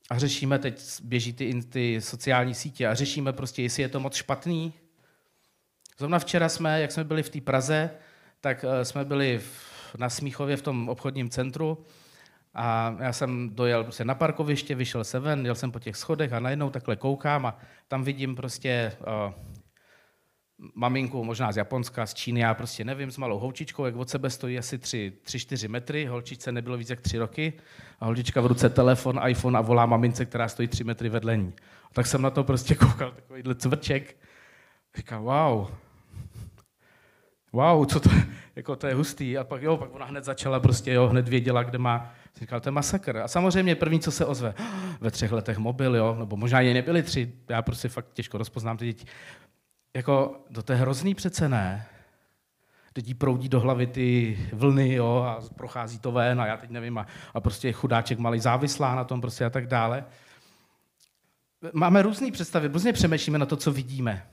a 0.09 0.19
řešíme, 0.19 0.59
teď 0.59 0.81
běží 1.03 1.33
ty, 1.33 1.61
ty 1.63 2.01
sociální 2.01 2.53
sítě 2.53 2.87
a 2.87 2.93
řešíme 2.93 3.33
prostě, 3.33 3.61
jestli 3.61 3.83
je 3.83 3.89
to 3.89 3.99
moc 3.99 4.15
špatný. 4.15 4.73
Zrovna 5.97 6.19
včera 6.19 6.49
jsme, 6.49 6.81
jak 6.81 6.91
jsme 6.91 7.03
byli 7.03 7.23
v 7.23 7.29
té 7.29 7.41
Praze, 7.41 7.89
tak 8.41 8.65
eh, 8.67 8.85
jsme 8.85 9.05
byli 9.05 9.41
na 9.97 10.09
Smíchově 10.09 10.57
v 10.57 10.61
tom 10.61 10.89
obchodním 10.89 11.29
centru 11.29 11.85
a 12.53 12.95
já 12.99 13.13
jsem 13.13 13.49
dojel 13.55 13.83
prostě 13.83 14.05
na 14.05 14.15
parkoviště, 14.15 14.75
vyšel 14.75 15.03
se 15.03 15.19
ven, 15.19 15.45
jel 15.45 15.55
jsem 15.55 15.71
po 15.71 15.79
těch 15.79 15.97
schodech 15.97 16.33
a 16.33 16.39
najednou 16.39 16.69
takhle 16.69 16.95
koukám 16.95 17.45
a 17.45 17.57
tam 17.87 18.03
vidím 18.03 18.35
prostě 18.35 18.91
uh, 18.99 19.33
maminku, 20.75 21.23
možná 21.23 21.51
z 21.51 21.57
Japonska, 21.57 22.05
z 22.05 22.13
Číny, 22.13 22.39
já 22.39 22.53
prostě 22.53 22.83
nevím, 22.83 23.11
s 23.11 23.17
malou 23.17 23.39
holčičkou, 23.39 23.85
jak 23.85 23.95
od 23.95 24.09
sebe 24.09 24.29
stojí 24.29 24.57
asi 24.57 24.77
3-4 24.77 25.69
metry, 25.69 26.05
holčičce 26.05 26.51
nebylo 26.51 26.77
víc 26.77 26.89
jak 26.89 27.01
3 27.01 27.17
roky 27.17 27.53
a 27.99 28.05
holčička 28.05 28.41
v 28.41 28.45
ruce 28.45 28.69
telefon, 28.69 29.19
iPhone 29.27 29.57
a 29.57 29.61
volá 29.61 29.85
mamince, 29.85 30.25
která 30.25 30.47
stojí 30.47 30.67
3 30.67 30.83
metry 30.83 31.09
vedle 31.09 31.37
ní. 31.37 31.53
A 31.85 31.93
tak 31.93 32.05
jsem 32.05 32.21
na 32.21 32.29
to 32.29 32.43
prostě 32.43 32.75
koukal, 32.85 33.11
takovýhle 33.11 33.55
cvrček. 33.55 34.15
Říkám, 34.95 35.23
wow, 35.23 35.67
wow, 37.51 37.85
co 37.85 37.99
to, 37.99 38.09
jako 38.55 38.75
to 38.75 38.87
je 38.87 38.93
hustý. 38.93 39.37
A 39.37 39.43
pak 39.43 39.61
jo, 39.61 39.77
pak 39.77 39.95
ona 39.95 40.05
hned 40.05 40.23
začala 40.23 40.59
prostě, 40.59 40.93
jo, 40.93 41.07
hned 41.07 41.27
věděla, 41.27 41.63
kde 41.63 41.77
má 41.77 42.13
Říkal, 42.39 42.59
to 42.59 42.67
je 42.69 42.71
masakr. 42.71 43.17
A 43.17 43.27
samozřejmě 43.27 43.75
první, 43.75 43.99
co 43.99 44.11
se 44.11 44.25
ozve, 44.25 44.53
ve 45.01 45.11
třech 45.11 45.31
letech 45.31 45.57
mobil, 45.57 45.95
jo, 45.95 46.15
nebo 46.19 46.37
možná 46.37 46.59
je 46.59 46.73
nebyly 46.73 47.03
tři, 47.03 47.33
já 47.49 47.61
prostě 47.61 47.89
fakt 47.89 48.13
těžko 48.13 48.37
rozpoznám 48.37 48.77
ty 48.77 48.85
děti. 48.85 49.05
Jako, 49.93 50.35
to 50.65 50.71
je 50.71 50.79
hrozný 50.79 51.15
přece 51.15 51.49
ne. 51.49 51.85
Teď 52.93 53.13
proudí 53.13 53.49
do 53.49 53.59
hlavy 53.59 53.87
ty 53.87 54.37
vlny, 54.53 54.93
jo, 54.93 55.25
a 55.27 55.41
prochází 55.55 55.99
to 55.99 56.11
ven 56.11 56.41
a 56.41 56.45
já 56.45 56.57
teď 56.57 56.69
nevím, 56.69 56.97
a, 56.97 57.07
a 57.33 57.39
prostě 57.39 57.71
chudáček 57.71 58.19
malý 58.19 58.39
závislá 58.39 58.95
na 58.95 59.03
tom 59.03 59.21
prostě 59.21 59.45
a 59.45 59.49
tak 59.49 59.67
dále. 59.67 60.05
Máme 61.73 62.01
různé 62.01 62.31
představy, 62.31 62.67
různě 62.67 62.93
přemýšlíme 62.93 63.39
na 63.39 63.45
to, 63.45 63.57
co 63.57 63.71
vidíme. 63.71 64.27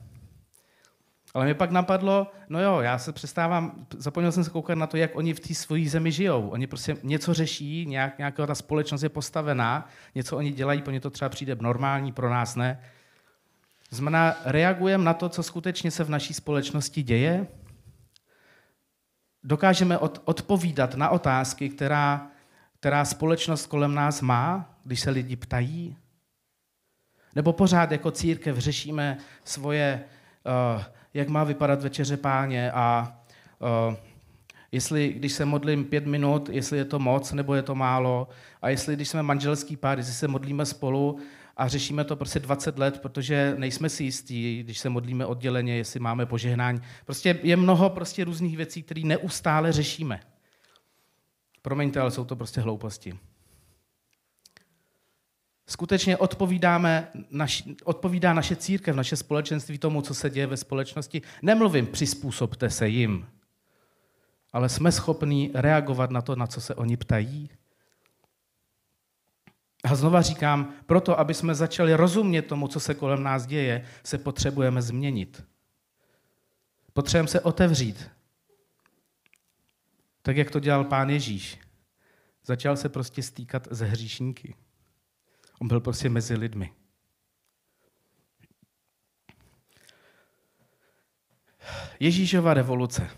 Ale 1.33 1.45
mi 1.45 1.53
pak 1.53 1.71
napadlo, 1.71 2.31
no 2.49 2.61
jo, 2.61 2.79
já 2.79 2.97
se 2.97 3.13
přestávám, 3.13 3.85
zapomněl 3.97 4.31
jsem 4.31 4.43
se 4.43 4.49
koukat 4.49 4.77
na 4.77 4.87
to, 4.87 4.97
jak 4.97 5.15
oni 5.15 5.33
v 5.33 5.39
té 5.39 5.53
svojí 5.53 5.89
zemi 5.89 6.11
žijou. 6.11 6.49
Oni 6.49 6.67
prostě 6.67 6.97
něco 7.03 7.33
řeší, 7.33 7.85
nějak, 7.85 8.17
nějaká 8.17 8.47
ta 8.47 8.55
společnost 8.55 9.03
je 9.03 9.09
postavená, 9.09 9.87
něco 10.15 10.37
oni 10.37 10.51
dělají, 10.51 10.81
pro 10.81 10.93
ně 10.93 10.99
to 10.99 11.09
třeba 11.09 11.29
přijde 11.29 11.55
normální, 11.59 12.11
pro 12.11 12.29
nás 12.29 12.55
ne. 12.55 12.81
Znamená, 13.89 14.35
reagujeme 14.45 15.03
na 15.03 15.13
to, 15.13 15.29
co 15.29 15.43
skutečně 15.43 15.91
se 15.91 16.03
v 16.03 16.09
naší 16.09 16.33
společnosti 16.33 17.03
děje, 17.03 17.47
dokážeme 19.43 19.97
od, 19.97 20.21
odpovídat 20.25 20.95
na 20.95 21.09
otázky, 21.09 21.69
která, 21.69 22.27
která 22.79 23.05
společnost 23.05 23.65
kolem 23.65 23.95
nás 23.95 24.21
má, 24.21 24.75
když 24.83 24.99
se 24.99 25.09
lidi 25.09 25.35
ptají, 25.35 25.97
nebo 27.35 27.53
pořád 27.53 27.91
jako 27.91 28.11
církev 28.11 28.57
řešíme 28.57 29.17
svoje 29.43 30.03
uh, 30.75 30.83
jak 31.13 31.29
má 31.29 31.43
vypadat 31.43 31.83
večeře 31.83 32.17
páně 32.17 32.71
a 32.71 33.17
uh, 33.89 33.95
jestli, 34.71 35.13
když 35.13 35.33
se 35.33 35.45
modlím 35.45 35.85
pět 35.85 36.05
minut, 36.05 36.49
jestli 36.49 36.77
je 36.77 36.85
to 36.85 36.99
moc 36.99 37.31
nebo 37.31 37.55
je 37.55 37.61
to 37.61 37.75
málo 37.75 38.27
a 38.61 38.69
jestli, 38.69 38.95
když 38.95 39.09
jsme 39.09 39.23
manželský 39.23 39.77
pár, 39.77 39.97
jestli 39.97 40.13
se 40.13 40.27
modlíme 40.27 40.65
spolu 40.65 41.19
a 41.57 41.67
řešíme 41.67 42.03
to 42.03 42.15
prostě 42.15 42.39
20 42.39 42.79
let, 42.79 42.99
protože 43.01 43.55
nejsme 43.57 43.89
si 43.89 44.03
jistí, 44.03 44.63
když 44.63 44.79
se 44.79 44.89
modlíme 44.89 45.25
odděleně, 45.25 45.77
jestli 45.77 45.99
máme 45.99 46.25
požehnání. 46.25 46.81
Prostě 47.05 47.39
je 47.43 47.55
mnoho 47.55 47.89
prostě 47.89 48.23
různých 48.23 48.57
věcí, 48.57 48.83
které 48.83 49.01
neustále 49.01 49.71
řešíme. 49.71 50.19
Promiňte, 51.61 51.99
ale 51.99 52.11
jsou 52.11 52.25
to 52.25 52.35
prostě 52.35 52.61
hlouposti 52.61 53.19
skutečně 55.71 56.17
odpovídáme, 56.17 57.07
naš, 57.29 57.63
odpovídá 57.83 58.33
naše 58.33 58.55
církev, 58.55 58.95
naše 58.95 59.15
společenství 59.15 59.77
tomu, 59.77 60.01
co 60.01 60.13
se 60.13 60.29
děje 60.29 60.47
ve 60.47 60.57
společnosti. 60.57 61.21
Nemluvím, 61.41 61.87
přizpůsobte 61.87 62.69
se 62.69 62.87
jim, 62.87 63.27
ale 64.53 64.69
jsme 64.69 64.91
schopni 64.91 65.51
reagovat 65.53 66.11
na 66.11 66.21
to, 66.21 66.35
na 66.35 66.47
co 66.47 66.61
se 66.61 66.75
oni 66.75 66.97
ptají. 66.97 67.49
A 69.83 69.95
znova 69.95 70.21
říkám, 70.21 70.73
proto, 70.85 71.19
aby 71.19 71.33
jsme 71.33 71.55
začali 71.55 71.93
rozumět 71.93 72.41
tomu, 72.41 72.67
co 72.67 72.79
se 72.79 72.93
kolem 72.93 73.23
nás 73.23 73.45
děje, 73.45 73.85
se 74.03 74.17
potřebujeme 74.17 74.81
změnit. 74.81 75.43
Potřebujeme 76.93 77.27
se 77.27 77.41
otevřít. 77.41 78.09
Tak, 80.21 80.37
jak 80.37 80.51
to 80.51 80.59
dělal 80.59 80.83
pán 80.83 81.09
Ježíš. 81.09 81.59
Začal 82.45 82.77
se 82.77 82.89
prostě 82.89 83.23
stýkat 83.23 83.67
ze 83.71 83.85
hříšníky. 83.85 84.55
On 85.61 85.67
byl 85.67 85.79
prostě 85.79 86.09
mezi 86.09 86.35
lidmi. 86.35 86.71
Ježíšova 91.99 92.53
revoluce. 92.53 93.09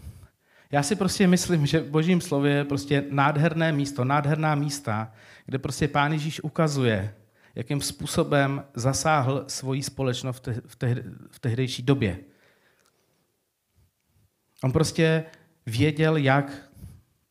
Já 0.71 0.83
si 0.83 0.95
prostě 0.95 1.27
myslím, 1.27 1.65
že 1.65 1.79
v 1.79 1.89
božím 1.89 2.21
slově 2.21 2.53
je 2.53 2.65
prostě 2.65 3.05
nádherné 3.09 3.71
místo, 3.71 4.03
nádherná 4.03 4.55
místa, 4.55 5.13
kde 5.45 5.59
prostě 5.59 5.88
pán 5.88 6.13
Ježíš 6.13 6.43
ukazuje, 6.43 7.15
jakým 7.55 7.81
způsobem 7.81 8.65
zasáhl 8.73 9.45
svoji 9.47 9.83
společnost 9.83 10.38
v, 10.38 10.39
te, 10.39 10.62
v, 10.67 10.75
te, 10.75 10.95
v 11.31 11.39
tehdejší 11.39 11.83
době. 11.83 12.19
On 14.63 14.71
prostě 14.71 15.25
věděl, 15.65 16.17
jak 16.17 16.71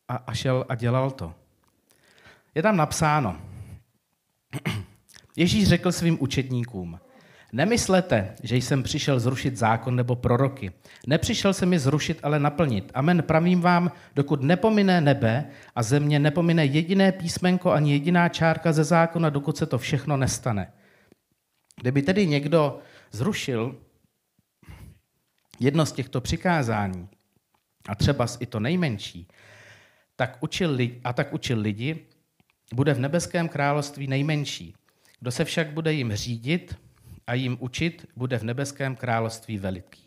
a 0.07 0.33
šel 0.33 0.65
a 0.69 0.75
dělal 0.75 1.11
to. 1.11 1.35
Je 2.55 2.61
tam 2.61 2.77
napsáno, 2.77 3.41
Ježíš 5.35 5.67
řekl 5.67 5.91
svým 5.91 6.17
učedníkům, 6.19 6.99
Nemyslete, 7.53 8.35
že 8.43 8.55
jsem 8.55 8.83
přišel 8.83 9.19
zrušit 9.19 9.57
zákon 9.57 9.95
nebo 9.95 10.15
proroky. 10.15 10.71
Nepřišel 11.07 11.53
jsem 11.53 11.73
je 11.73 11.79
zrušit, 11.79 12.19
ale 12.23 12.39
naplnit. 12.39 12.91
Amen, 12.93 13.23
pravím 13.23 13.61
vám, 13.61 13.91
dokud 14.15 14.41
nepomine 14.41 15.01
nebe 15.01 15.45
a 15.75 15.83
země, 15.83 16.19
nepomine 16.19 16.65
jediné 16.65 17.11
písmenko 17.11 17.71
ani 17.71 17.91
jediná 17.91 18.29
čárka 18.29 18.73
ze 18.73 18.83
zákona, 18.83 19.29
dokud 19.29 19.57
se 19.57 19.65
to 19.65 19.77
všechno 19.77 20.17
nestane. 20.17 20.73
Kdyby 21.81 22.01
tedy 22.01 22.27
někdo 22.27 22.79
zrušil 23.11 23.75
jedno 25.59 25.85
z 25.85 25.91
těchto 25.91 26.21
přikázání, 26.21 27.09
a 27.89 27.95
třeba 27.95 28.27
i 28.39 28.45
to 28.45 28.59
nejmenší, 28.59 29.27
tak 30.15 30.37
učil, 30.39 30.77
a 31.03 31.13
tak 31.13 31.33
učil 31.33 31.59
lidi, 31.59 32.05
bude 32.73 32.93
v 32.93 32.99
nebeském 32.99 33.49
království 33.49 34.07
nejmenší. 34.07 34.75
Kdo 35.23 35.31
se 35.31 35.45
však 35.45 35.71
bude 35.71 35.93
jim 35.93 36.15
řídit 36.15 36.75
a 37.27 37.33
jim 37.33 37.57
učit, 37.59 38.05
bude 38.15 38.37
v 38.37 38.43
nebeském 38.43 38.95
království 38.95 39.57
veliký. 39.57 40.01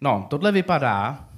No, 0.00 0.26
tohle 0.30 0.52
vypadá, 0.52 1.28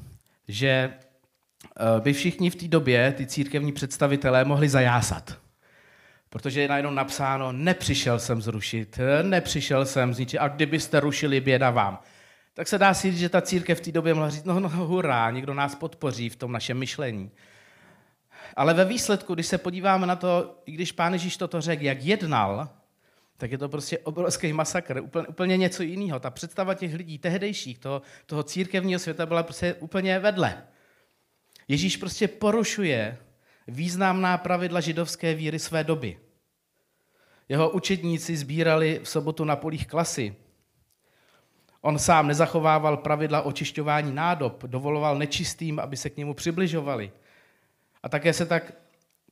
že 0.48 0.68
eh, 0.68 2.00
by 2.00 2.12
všichni 2.12 2.50
v 2.50 2.56
té 2.56 2.68
době, 2.68 3.12
ty 3.12 3.26
církevní 3.26 3.72
představitelé, 3.72 4.44
mohli 4.44 4.68
zajásat. 4.68 5.38
Protože 6.28 6.60
je 6.60 6.68
najednou 6.68 6.90
napsáno, 6.90 7.52
nepřišel 7.52 8.18
jsem 8.18 8.42
zrušit, 8.42 8.98
nepřišel 9.22 9.86
jsem 9.86 10.14
zničit, 10.14 10.38
a 10.38 10.48
kdybyste 10.48 11.00
rušili, 11.00 11.40
běda 11.40 11.70
vám. 11.70 12.02
Tak 12.54 12.68
se 12.68 12.78
dá 12.78 12.94
si 12.94 13.10
říct, 13.10 13.20
že 13.20 13.28
ta 13.28 13.40
církev 13.40 13.78
v 13.78 13.80
té 13.80 13.92
době 13.92 14.14
mohla 14.14 14.30
říct, 14.30 14.44
no, 14.44 14.60
no 14.60 14.68
hurá, 14.68 15.30
někdo 15.30 15.54
nás 15.54 15.74
podpoří 15.74 16.28
v 16.28 16.36
tom 16.36 16.52
našem 16.52 16.78
myšlení. 16.78 17.30
Ale 18.56 18.74
ve 18.74 18.84
výsledku, 18.84 19.34
když 19.34 19.46
se 19.46 19.58
podíváme 19.58 20.06
na 20.06 20.16
to, 20.16 20.58
i 20.66 20.72
když 20.72 20.92
pán 20.92 21.12
Ježíš 21.12 21.36
toto 21.36 21.60
řekl, 21.60 21.84
jak 21.84 22.02
jednal, 22.02 22.68
tak 23.36 23.52
je 23.52 23.58
to 23.58 23.68
prostě 23.68 23.98
obrovský 23.98 24.52
masakr, 24.52 25.00
úplně, 25.00 25.26
úplně 25.26 25.56
něco 25.56 25.82
jiného. 25.82 26.20
Ta 26.20 26.30
představa 26.30 26.74
těch 26.74 26.94
lidí 26.94 27.18
tehdejších, 27.18 27.78
toho, 27.78 28.02
toho 28.26 28.42
církevního 28.42 28.98
světa 29.00 29.26
byla 29.26 29.42
prostě 29.42 29.74
úplně 29.74 30.18
vedle. 30.18 30.62
Ježíš 31.68 31.96
prostě 31.96 32.28
porušuje 32.28 33.18
významná 33.68 34.38
pravidla 34.38 34.80
židovské 34.80 35.34
víry 35.34 35.58
své 35.58 35.84
doby. 35.84 36.18
Jeho 37.48 37.70
učedníci 37.70 38.36
sbírali 38.36 39.00
v 39.02 39.08
sobotu 39.08 39.44
na 39.44 39.56
polích 39.56 39.86
klasy. 39.86 40.36
On 41.80 41.98
sám 41.98 42.26
nezachovával 42.26 42.96
pravidla 42.96 43.42
očišťování 43.42 44.14
nádob, 44.14 44.64
dovoloval 44.66 45.18
nečistým, 45.18 45.80
aby 45.80 45.96
se 45.96 46.10
k 46.10 46.16
němu 46.16 46.34
přibližovali. 46.34 47.12
A 48.02 48.08
také 48.08 48.32
se 48.32 48.46
tak 48.46 48.72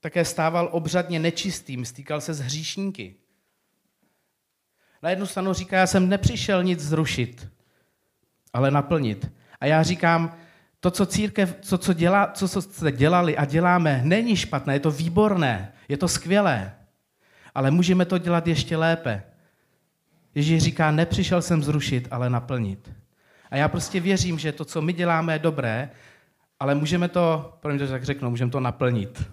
také 0.00 0.24
stával 0.24 0.68
obřadně 0.72 1.18
nečistým, 1.18 1.84
stýkal 1.84 2.20
se 2.20 2.34
s 2.34 2.40
hříšníky. 2.40 3.14
Na 5.02 5.10
jednu 5.10 5.26
stranu 5.26 5.52
říká, 5.52 5.76
já 5.76 5.86
jsem 5.86 6.08
nepřišel 6.08 6.64
nic 6.64 6.80
zrušit, 6.80 7.48
ale 8.52 8.70
naplnit. 8.70 9.32
A 9.60 9.66
já 9.66 9.82
říkám, 9.82 10.36
to, 10.80 10.90
co 10.90 11.06
církev, 11.06 11.54
to, 11.68 11.78
co, 11.78 11.92
dělá, 11.92 12.32
co, 12.34 12.48
co 12.48 12.62
jste 12.62 12.92
dělali 12.92 13.36
a 13.36 13.44
děláme, 13.44 14.00
není 14.04 14.36
špatné, 14.36 14.74
je 14.74 14.80
to 14.80 14.90
výborné, 14.90 15.72
je 15.88 15.96
to 15.96 16.08
skvělé, 16.08 16.74
ale 17.54 17.70
můžeme 17.70 18.04
to 18.04 18.18
dělat 18.18 18.46
ještě 18.46 18.76
lépe. 18.76 19.22
Ježíš 20.38 20.62
říká, 20.62 20.90
nepřišel 20.90 21.42
jsem 21.42 21.62
zrušit, 21.62 22.08
ale 22.10 22.30
naplnit. 22.30 22.92
A 23.50 23.56
já 23.56 23.68
prostě 23.68 24.00
věřím, 24.00 24.38
že 24.38 24.52
to, 24.52 24.64
co 24.64 24.82
my 24.82 24.92
děláme, 24.92 25.34
je 25.34 25.38
dobré, 25.38 25.90
ale 26.60 26.74
můžeme 26.74 27.08
to, 27.08 27.58
mě 27.68 27.78
to 27.78 27.88
tak 27.88 28.04
řeknu, 28.04 28.30
můžeme 28.30 28.50
to 28.50 28.60
naplnit. 28.60 29.30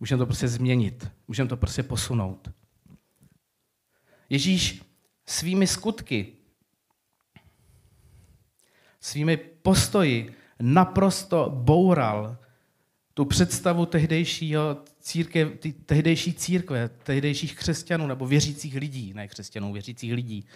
Můžeme 0.00 0.18
to 0.18 0.26
prostě 0.26 0.48
změnit. 0.48 1.08
Můžeme 1.28 1.48
to 1.48 1.56
prostě 1.56 1.82
posunout. 1.82 2.48
Ježíš 4.30 4.82
svými 5.26 5.66
skutky, 5.66 6.32
svými 9.00 9.36
postoji 9.36 10.34
naprosto 10.60 11.50
boural 11.54 12.36
tu 13.14 13.24
představu 13.24 13.86
tehdejšího 13.86 14.84
církev, 15.08 15.48
tehdejší 15.86 16.34
církve, 16.34 16.88
tehdejších 16.88 17.56
křesťanů 17.56 18.06
nebo 18.06 18.26
věřících 18.26 18.76
lidí, 18.76 19.14
ne 19.14 19.28
křesťanů, 19.28 19.72
věřících 19.72 20.12
lidí. 20.12 20.46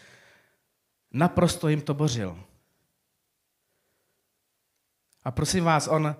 Naprosto 1.12 1.68
jim 1.68 1.80
to 1.80 1.94
bořil. 1.94 2.38
A 5.25 5.30
prosím 5.30 5.64
vás, 5.64 5.88
on, 5.88 6.16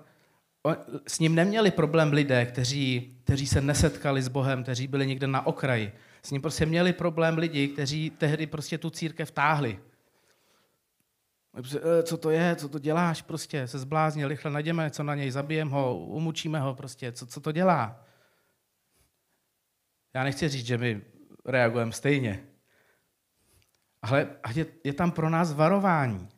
on, 0.63 0.77
s 1.07 1.19
ním 1.19 1.35
neměli 1.35 1.71
problém 1.71 2.13
lidé, 2.13 2.45
kteří, 2.45 3.17
kteří 3.23 3.47
se 3.47 3.61
nesetkali 3.61 4.21
s 4.21 4.27
Bohem, 4.27 4.63
kteří 4.63 4.87
byli 4.87 5.07
někde 5.07 5.27
na 5.27 5.45
okraji. 5.45 5.93
S 6.23 6.31
ním 6.31 6.41
prostě 6.41 6.65
měli 6.65 6.93
problém 6.93 7.37
lidi, 7.37 7.67
kteří 7.67 8.09
tehdy 8.09 8.47
prostě 8.47 8.77
tu 8.77 8.89
církev 8.89 9.31
táhli. 9.31 9.79
E, 11.77 12.03
co 12.03 12.17
to 12.17 12.29
je, 12.29 12.55
co 12.55 12.69
to 12.69 12.79
děláš, 12.79 13.21
prostě 13.21 13.67
se 13.67 13.79
zbláznil, 13.79 14.27
rychle 14.27 14.51
najdeme 14.51 14.89
co 14.89 15.03
na 15.03 15.15
něj, 15.15 15.31
zabijeme 15.31 15.71
ho, 15.71 15.97
umučíme 15.97 16.59
ho, 16.59 16.73
prostě, 16.75 17.11
co, 17.11 17.25
co 17.25 17.39
to 17.39 17.51
dělá. 17.51 18.03
Já 20.13 20.23
nechci 20.23 20.49
říct, 20.49 20.65
že 20.65 20.77
my 20.77 21.01
reagujeme 21.45 21.91
stejně, 21.91 22.43
ale 24.01 24.27
je, 24.55 24.65
je 24.83 24.93
tam 24.93 25.11
pro 25.11 25.29
nás 25.29 25.53
varování, 25.53 26.29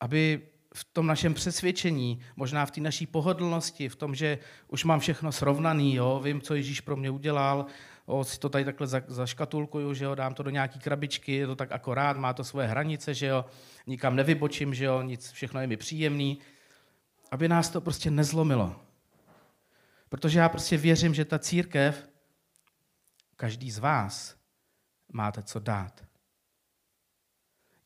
aby 0.00 0.48
v 0.74 0.84
tom 0.84 1.06
našem 1.06 1.34
přesvědčení, 1.34 2.20
možná 2.36 2.66
v 2.66 2.70
té 2.70 2.80
naší 2.80 3.06
pohodlnosti, 3.06 3.88
v 3.88 3.96
tom, 3.96 4.14
že 4.14 4.38
už 4.68 4.84
mám 4.84 5.00
všechno 5.00 5.32
srovnaný, 5.32 5.94
jo, 5.94 6.20
vím, 6.24 6.40
co 6.40 6.54
Ježíš 6.54 6.80
pro 6.80 6.96
mě 6.96 7.10
udělal, 7.10 7.66
o, 8.06 8.24
si 8.24 8.38
to 8.38 8.48
tady 8.48 8.64
takhle 8.64 8.86
za, 8.86 9.02
zaškatulkuju, 9.06 9.94
že 9.94 10.04
jo, 10.04 10.14
dám 10.14 10.34
to 10.34 10.42
do 10.42 10.50
nějaký 10.50 10.78
krabičky, 10.78 11.32
je 11.32 11.46
to 11.46 11.56
tak 11.56 11.72
akorát, 11.72 12.16
má 12.16 12.32
to 12.32 12.44
svoje 12.44 12.66
hranice, 12.66 13.14
že 13.14 13.26
jo, 13.26 13.44
nikam 13.86 14.16
nevybočím, 14.16 14.74
že 14.74 14.84
jo, 14.84 15.02
nic, 15.02 15.30
všechno 15.30 15.60
je 15.60 15.66
mi 15.66 15.76
příjemný, 15.76 16.38
aby 17.30 17.48
nás 17.48 17.68
to 17.68 17.80
prostě 17.80 18.10
nezlomilo. 18.10 18.83
Protože 20.14 20.38
já 20.38 20.48
prostě 20.48 20.76
věřím, 20.76 21.14
že 21.14 21.24
ta 21.24 21.38
církev, 21.38 22.08
každý 23.36 23.70
z 23.70 23.78
vás, 23.78 24.36
máte 25.12 25.42
co 25.42 25.60
dát. 25.60 26.04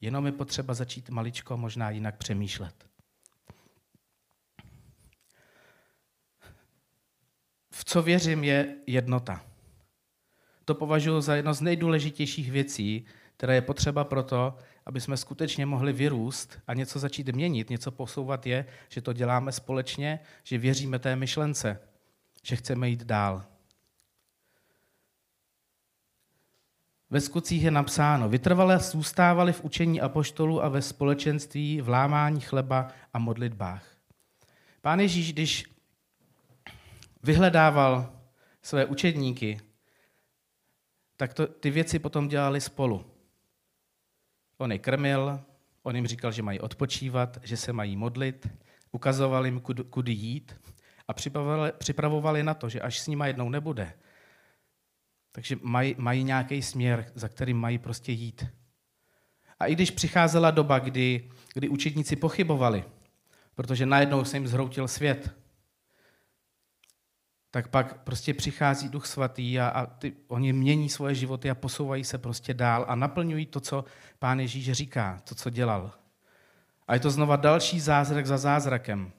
Jenom 0.00 0.26
je 0.26 0.32
potřeba 0.32 0.74
začít 0.74 1.10
maličko 1.10 1.56
možná 1.56 1.90
jinak 1.90 2.16
přemýšlet. 2.16 2.86
V 7.70 7.84
co 7.84 8.02
věřím 8.02 8.44
je 8.44 8.76
jednota. 8.86 9.44
To 10.64 10.74
považuji 10.74 11.20
za 11.20 11.36
jedno 11.36 11.54
z 11.54 11.60
nejdůležitějších 11.60 12.50
věcí, 12.50 13.06
které 13.36 13.54
je 13.54 13.62
potřeba 13.62 14.04
proto, 14.04 14.58
aby 14.86 15.00
jsme 15.00 15.16
skutečně 15.16 15.66
mohli 15.66 15.92
vyrůst 15.92 16.58
a 16.66 16.74
něco 16.74 16.98
začít 16.98 17.28
měnit, 17.28 17.70
něco 17.70 17.90
posouvat 17.90 18.46
je, 18.46 18.66
že 18.88 19.02
to 19.02 19.12
děláme 19.12 19.52
společně, 19.52 20.20
že 20.44 20.58
věříme 20.58 20.98
té 20.98 21.16
myšlence, 21.16 21.88
že 22.42 22.56
chceme 22.56 22.88
jít 22.88 23.04
dál. 23.04 23.44
Ve 27.10 27.20
skutcích 27.20 27.62
je 27.62 27.70
napsáno, 27.70 28.28
vytrvale 28.28 28.78
zůstávali 28.78 29.52
v 29.52 29.64
učení 29.64 30.00
apoštolů 30.00 30.64
a 30.64 30.68
ve 30.68 30.82
společenství, 30.82 31.80
v 31.80 31.88
lámání 31.88 32.40
chleba 32.40 32.88
a 33.12 33.18
modlitbách. 33.18 33.96
Pán 34.80 35.00
Ježíš, 35.00 35.32
když 35.32 35.64
vyhledával 37.22 38.12
své 38.62 38.86
učedníky, 38.86 39.60
tak 41.16 41.34
to, 41.34 41.46
ty 41.46 41.70
věci 41.70 41.98
potom 41.98 42.28
dělali 42.28 42.60
spolu. 42.60 43.04
On 44.58 44.72
je 44.72 44.78
krmil, 44.78 45.40
on 45.82 45.96
jim 45.96 46.06
říkal, 46.06 46.32
že 46.32 46.42
mají 46.42 46.60
odpočívat, 46.60 47.38
že 47.42 47.56
se 47.56 47.72
mají 47.72 47.96
modlit, 47.96 48.48
ukazoval 48.92 49.46
jim, 49.46 49.60
kudy 49.90 50.12
jít 50.12 50.60
a 51.08 51.12
připravovali, 51.12 51.72
připravovali 51.78 52.42
na 52.42 52.54
to, 52.54 52.68
že 52.68 52.80
až 52.80 52.98
s 52.98 53.06
nima 53.06 53.26
jednou 53.26 53.48
nebude, 53.48 53.92
takže 55.32 55.56
mají, 55.62 55.94
mají 55.98 56.24
nějaký 56.24 56.62
směr, 56.62 57.12
za 57.14 57.28
kterým 57.28 57.56
mají 57.56 57.78
prostě 57.78 58.12
jít. 58.12 58.46
A 59.60 59.66
i 59.66 59.74
když 59.74 59.90
přicházela 59.90 60.50
doba, 60.50 60.78
kdy, 60.78 61.30
kdy 61.54 61.68
učedníci 61.68 62.16
pochybovali, 62.16 62.84
protože 63.54 63.86
najednou 63.86 64.24
se 64.24 64.36
jim 64.36 64.48
zhroutil 64.48 64.88
svět, 64.88 65.34
tak 67.50 67.68
pak 67.68 68.02
prostě 68.02 68.34
přichází 68.34 68.88
Duch 68.88 69.06
Svatý 69.06 69.60
a, 69.60 69.68
a 69.68 69.86
ty, 69.86 70.12
oni 70.28 70.52
mění 70.52 70.88
svoje 70.88 71.14
životy 71.14 71.50
a 71.50 71.54
posouvají 71.54 72.04
se 72.04 72.18
prostě 72.18 72.54
dál 72.54 72.84
a 72.88 72.94
naplňují 72.94 73.46
to, 73.46 73.60
co 73.60 73.84
Pán 74.18 74.40
Ježíš 74.40 74.72
říká, 74.72 75.20
to, 75.28 75.34
co 75.34 75.50
dělal. 75.50 75.92
A 76.88 76.94
je 76.94 77.00
to 77.00 77.10
znova 77.10 77.36
další 77.36 77.80
zázrak 77.80 78.26
za 78.26 78.38
zázrakem. 78.38 79.12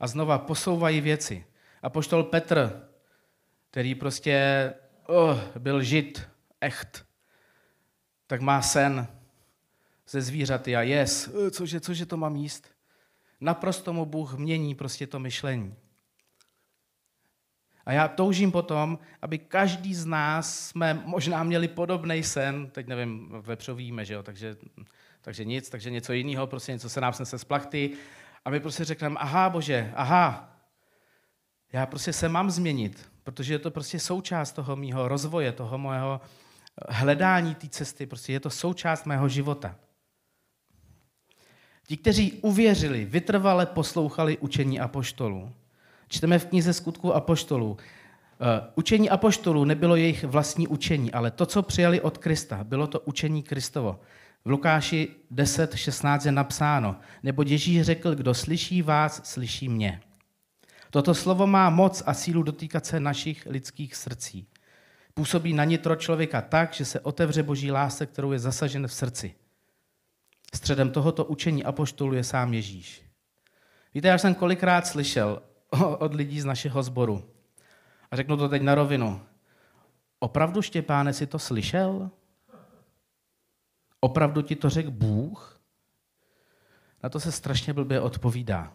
A 0.00 0.06
znova 0.06 0.38
posouvají 0.38 1.00
věci. 1.00 1.44
A 1.82 1.90
poštol 1.90 2.24
Petr, 2.24 2.88
který 3.70 3.94
prostě 3.94 4.74
oh, 5.06 5.40
byl 5.58 5.82
žid, 5.82 6.28
echt, 6.60 7.06
tak 8.26 8.40
má 8.40 8.62
sen 8.62 9.06
ze 10.08 10.22
zvířaty 10.22 10.76
a 10.76 10.82
jes, 10.82 11.28
eh, 11.28 11.50
cože, 11.50 11.80
cože 11.80 12.06
to 12.06 12.16
mám 12.16 12.36
jíst? 12.36 12.68
Naprosto 13.40 13.92
mu 13.92 14.06
Bůh 14.06 14.38
mění 14.38 14.74
prostě 14.74 15.06
to 15.06 15.18
myšlení. 15.18 15.74
A 17.86 17.92
já 17.92 18.08
toužím 18.08 18.52
potom, 18.52 18.98
aby 19.22 19.38
každý 19.38 19.94
z 19.94 20.06
nás 20.06 20.68
jsme 20.68 21.02
možná 21.04 21.42
měli 21.42 21.68
podobný 21.68 22.22
sen, 22.22 22.70
teď 22.70 22.86
nevím, 22.86 23.28
vepřovíme, 23.40 24.04
že 24.04 24.14
jo, 24.14 24.22
takže, 24.22 24.56
takže 25.20 25.44
nic, 25.44 25.70
takže 25.70 25.90
něco 25.90 26.12
jiného, 26.12 26.46
prostě 26.46 26.72
něco 26.72 26.88
se 26.88 27.00
nám 27.00 27.12
snese 27.12 27.38
z 27.38 27.44
plachty. 27.44 27.90
A 28.44 28.50
my 28.50 28.60
prostě 28.60 28.84
řekneme, 28.84 29.16
aha, 29.18 29.50
bože, 29.50 29.92
aha, 29.96 30.50
já 31.72 31.86
prostě 31.86 32.12
se 32.12 32.28
mám 32.28 32.50
změnit, 32.50 33.10
protože 33.22 33.54
je 33.54 33.58
to 33.58 33.70
prostě 33.70 33.98
součást 33.98 34.52
toho 34.52 34.76
mého 34.76 35.08
rozvoje, 35.08 35.52
toho 35.52 35.78
mého 35.78 36.20
hledání 36.88 37.54
té 37.54 37.68
cesty, 37.68 38.06
prostě 38.06 38.32
je 38.32 38.40
to 38.40 38.50
součást 38.50 39.06
mého 39.06 39.28
života. 39.28 39.76
Ti, 41.86 41.96
kteří 41.96 42.32
uvěřili, 42.32 43.04
vytrvale 43.04 43.66
poslouchali 43.66 44.38
učení 44.38 44.80
apoštolů. 44.80 45.52
Čteme 46.08 46.38
v 46.38 46.46
knize 46.46 46.72
skutků 46.72 47.14
apoštolů. 47.14 47.76
Eh, 48.40 48.70
učení 48.74 49.10
apoštolů 49.10 49.64
nebylo 49.64 49.96
jejich 49.96 50.24
vlastní 50.24 50.68
učení, 50.68 51.12
ale 51.12 51.30
to, 51.30 51.46
co 51.46 51.62
přijali 51.62 52.00
od 52.00 52.18
Krista, 52.18 52.64
bylo 52.64 52.86
to 52.86 53.00
učení 53.00 53.42
Kristovo. 53.42 54.00
V 54.44 54.50
Lukáši 54.50 55.08
10.16 55.32 56.26
je 56.26 56.32
napsáno, 56.32 56.96
nebo 57.22 57.42
Ježíš 57.46 57.82
řekl, 57.82 58.14
kdo 58.14 58.34
slyší 58.34 58.82
vás, 58.82 59.30
slyší 59.30 59.68
mě. 59.68 60.00
Toto 60.90 61.14
slovo 61.14 61.46
má 61.46 61.70
moc 61.70 62.02
a 62.06 62.14
sílu 62.14 62.42
dotýkat 62.42 62.86
se 62.86 63.00
našich 63.00 63.46
lidských 63.46 63.94
srdcí. 63.94 64.46
Působí 65.14 65.52
na 65.52 65.64
nitro 65.64 65.96
člověka 65.96 66.40
tak, 66.40 66.72
že 66.72 66.84
se 66.84 67.00
otevře 67.00 67.42
boží 67.42 67.70
lásce, 67.70 68.06
kterou 68.06 68.32
je 68.32 68.38
zasažen 68.38 68.86
v 68.86 68.92
srdci. 68.92 69.34
Středem 70.54 70.90
tohoto 70.90 71.24
učení 71.24 71.64
apoštolu 71.64 72.14
je 72.14 72.24
sám 72.24 72.54
Ježíš. 72.54 73.02
Víte, 73.94 74.08
já 74.08 74.18
jsem 74.18 74.34
kolikrát 74.34 74.86
slyšel 74.86 75.42
od 75.98 76.14
lidí 76.14 76.40
z 76.40 76.44
našeho 76.44 76.82
sboru, 76.82 77.30
a 78.10 78.16
řeknu 78.16 78.36
to 78.36 78.48
teď 78.48 78.62
na 78.62 78.74
rovinu, 78.74 79.20
opravdu 80.18 80.62
Štěpáne 80.62 81.12
si 81.12 81.26
to 81.26 81.38
slyšel? 81.38 82.10
Opravdu 84.04 84.42
ti 84.42 84.56
to 84.56 84.70
řekl 84.70 84.90
Bůh? 84.90 85.60
Na 87.02 87.08
to 87.08 87.20
se 87.20 87.32
strašně 87.32 87.72
blbě 87.72 88.00
odpovídá. 88.00 88.72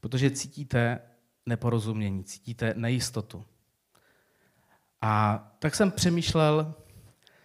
Protože 0.00 0.30
cítíte 0.30 1.00
neporozumění, 1.46 2.24
cítíte 2.24 2.74
nejistotu. 2.76 3.44
A 5.00 5.38
tak 5.58 5.74
jsem 5.74 5.90
přemýšlel, 5.90 6.74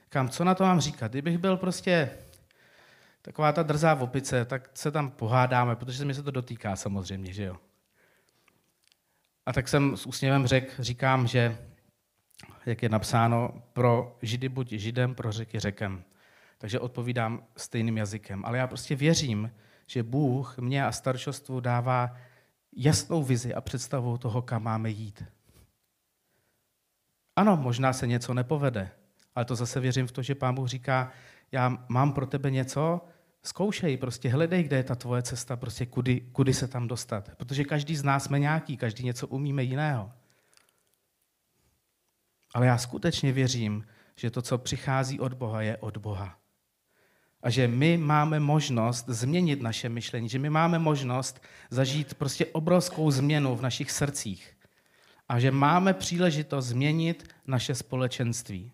kam, 0.09 0.29
co 0.29 0.43
na 0.43 0.55
to 0.55 0.63
mám 0.63 0.79
říkat. 0.79 1.11
Kdybych 1.11 1.37
byl 1.37 1.57
prostě 1.57 2.09
taková 3.21 3.51
ta 3.51 3.63
drzá 3.63 3.95
opice, 3.95 4.45
tak 4.45 4.69
se 4.73 4.91
tam 4.91 5.11
pohádáme, 5.11 5.75
protože 5.75 5.97
se 5.97 6.05
mi 6.05 6.13
se 6.13 6.23
to 6.23 6.31
dotýká 6.31 6.75
samozřejmě, 6.75 7.33
že 7.33 7.43
jo. 7.43 7.57
A 9.45 9.53
tak 9.53 9.67
jsem 9.67 9.97
s 9.97 10.05
úsměvem 10.05 10.47
řek, 10.47 10.75
říkám, 10.79 11.27
že, 11.27 11.57
jak 12.65 12.83
je 12.83 12.89
napsáno, 12.89 13.63
pro 13.73 14.17
Židy 14.21 14.49
buď 14.49 14.69
Židem, 14.69 15.15
pro 15.15 15.31
řeky 15.31 15.59
řekem. 15.59 16.03
Takže 16.57 16.79
odpovídám 16.79 17.43
stejným 17.57 17.97
jazykem. 17.97 18.45
Ale 18.45 18.57
já 18.57 18.67
prostě 18.67 18.95
věřím, 18.95 19.51
že 19.87 20.03
Bůh 20.03 20.57
mě 20.57 20.85
a 20.85 20.91
staršostvu 20.91 21.59
dává 21.59 22.15
jasnou 22.75 23.23
vizi 23.23 23.53
a 23.53 23.61
představu 23.61 24.17
toho, 24.17 24.41
kam 24.41 24.63
máme 24.63 24.89
jít. 24.89 25.23
Ano, 27.35 27.57
možná 27.57 27.93
se 27.93 28.07
něco 28.07 28.33
nepovede, 28.33 28.91
ale 29.35 29.45
to 29.45 29.55
zase 29.55 29.79
věřím 29.79 30.07
v 30.07 30.11
to, 30.11 30.21
že 30.21 30.35
Pán 30.35 30.55
Bůh 30.55 30.67
říká, 30.67 31.11
já 31.51 31.85
mám 31.89 32.13
pro 32.13 32.25
tebe 32.25 32.51
něco, 32.51 33.01
zkoušej, 33.43 33.97
prostě 33.97 34.29
hledej, 34.29 34.63
kde 34.63 34.77
je 34.77 34.83
ta 34.83 34.95
tvoje 34.95 35.21
cesta, 35.21 35.55
prostě 35.55 35.85
kudy, 35.85 36.21
kudy 36.21 36.53
se 36.53 36.67
tam 36.67 36.87
dostat. 36.87 37.29
Protože 37.37 37.63
každý 37.63 37.95
z 37.95 38.03
nás 38.03 38.23
jsme 38.23 38.39
nějaký, 38.39 38.77
každý 38.77 39.03
něco 39.03 39.27
umíme 39.27 39.63
jiného. 39.63 40.11
Ale 42.53 42.65
já 42.65 42.77
skutečně 42.77 43.31
věřím, 43.31 43.85
že 44.15 44.31
to, 44.31 44.41
co 44.41 44.57
přichází 44.57 45.19
od 45.19 45.33
Boha, 45.33 45.61
je 45.61 45.77
od 45.77 45.97
Boha. 45.97 46.39
A 47.47 47.49
že 47.49 47.67
my 47.67 47.97
máme 47.97 48.39
možnost 48.39 49.05
změnit 49.07 49.61
naše 49.61 49.89
myšlení, 49.89 50.29
že 50.29 50.39
my 50.39 50.49
máme 50.49 50.79
možnost 50.79 51.41
zažít 51.69 52.13
prostě 52.13 52.45
obrovskou 52.45 53.11
změnu 53.11 53.55
v 53.55 53.61
našich 53.61 53.91
srdcích. 53.91 54.57
A 55.29 55.39
že 55.39 55.51
máme 55.51 55.93
příležitost 55.93 56.65
změnit 56.65 57.33
naše 57.47 57.75
společenství. 57.75 58.71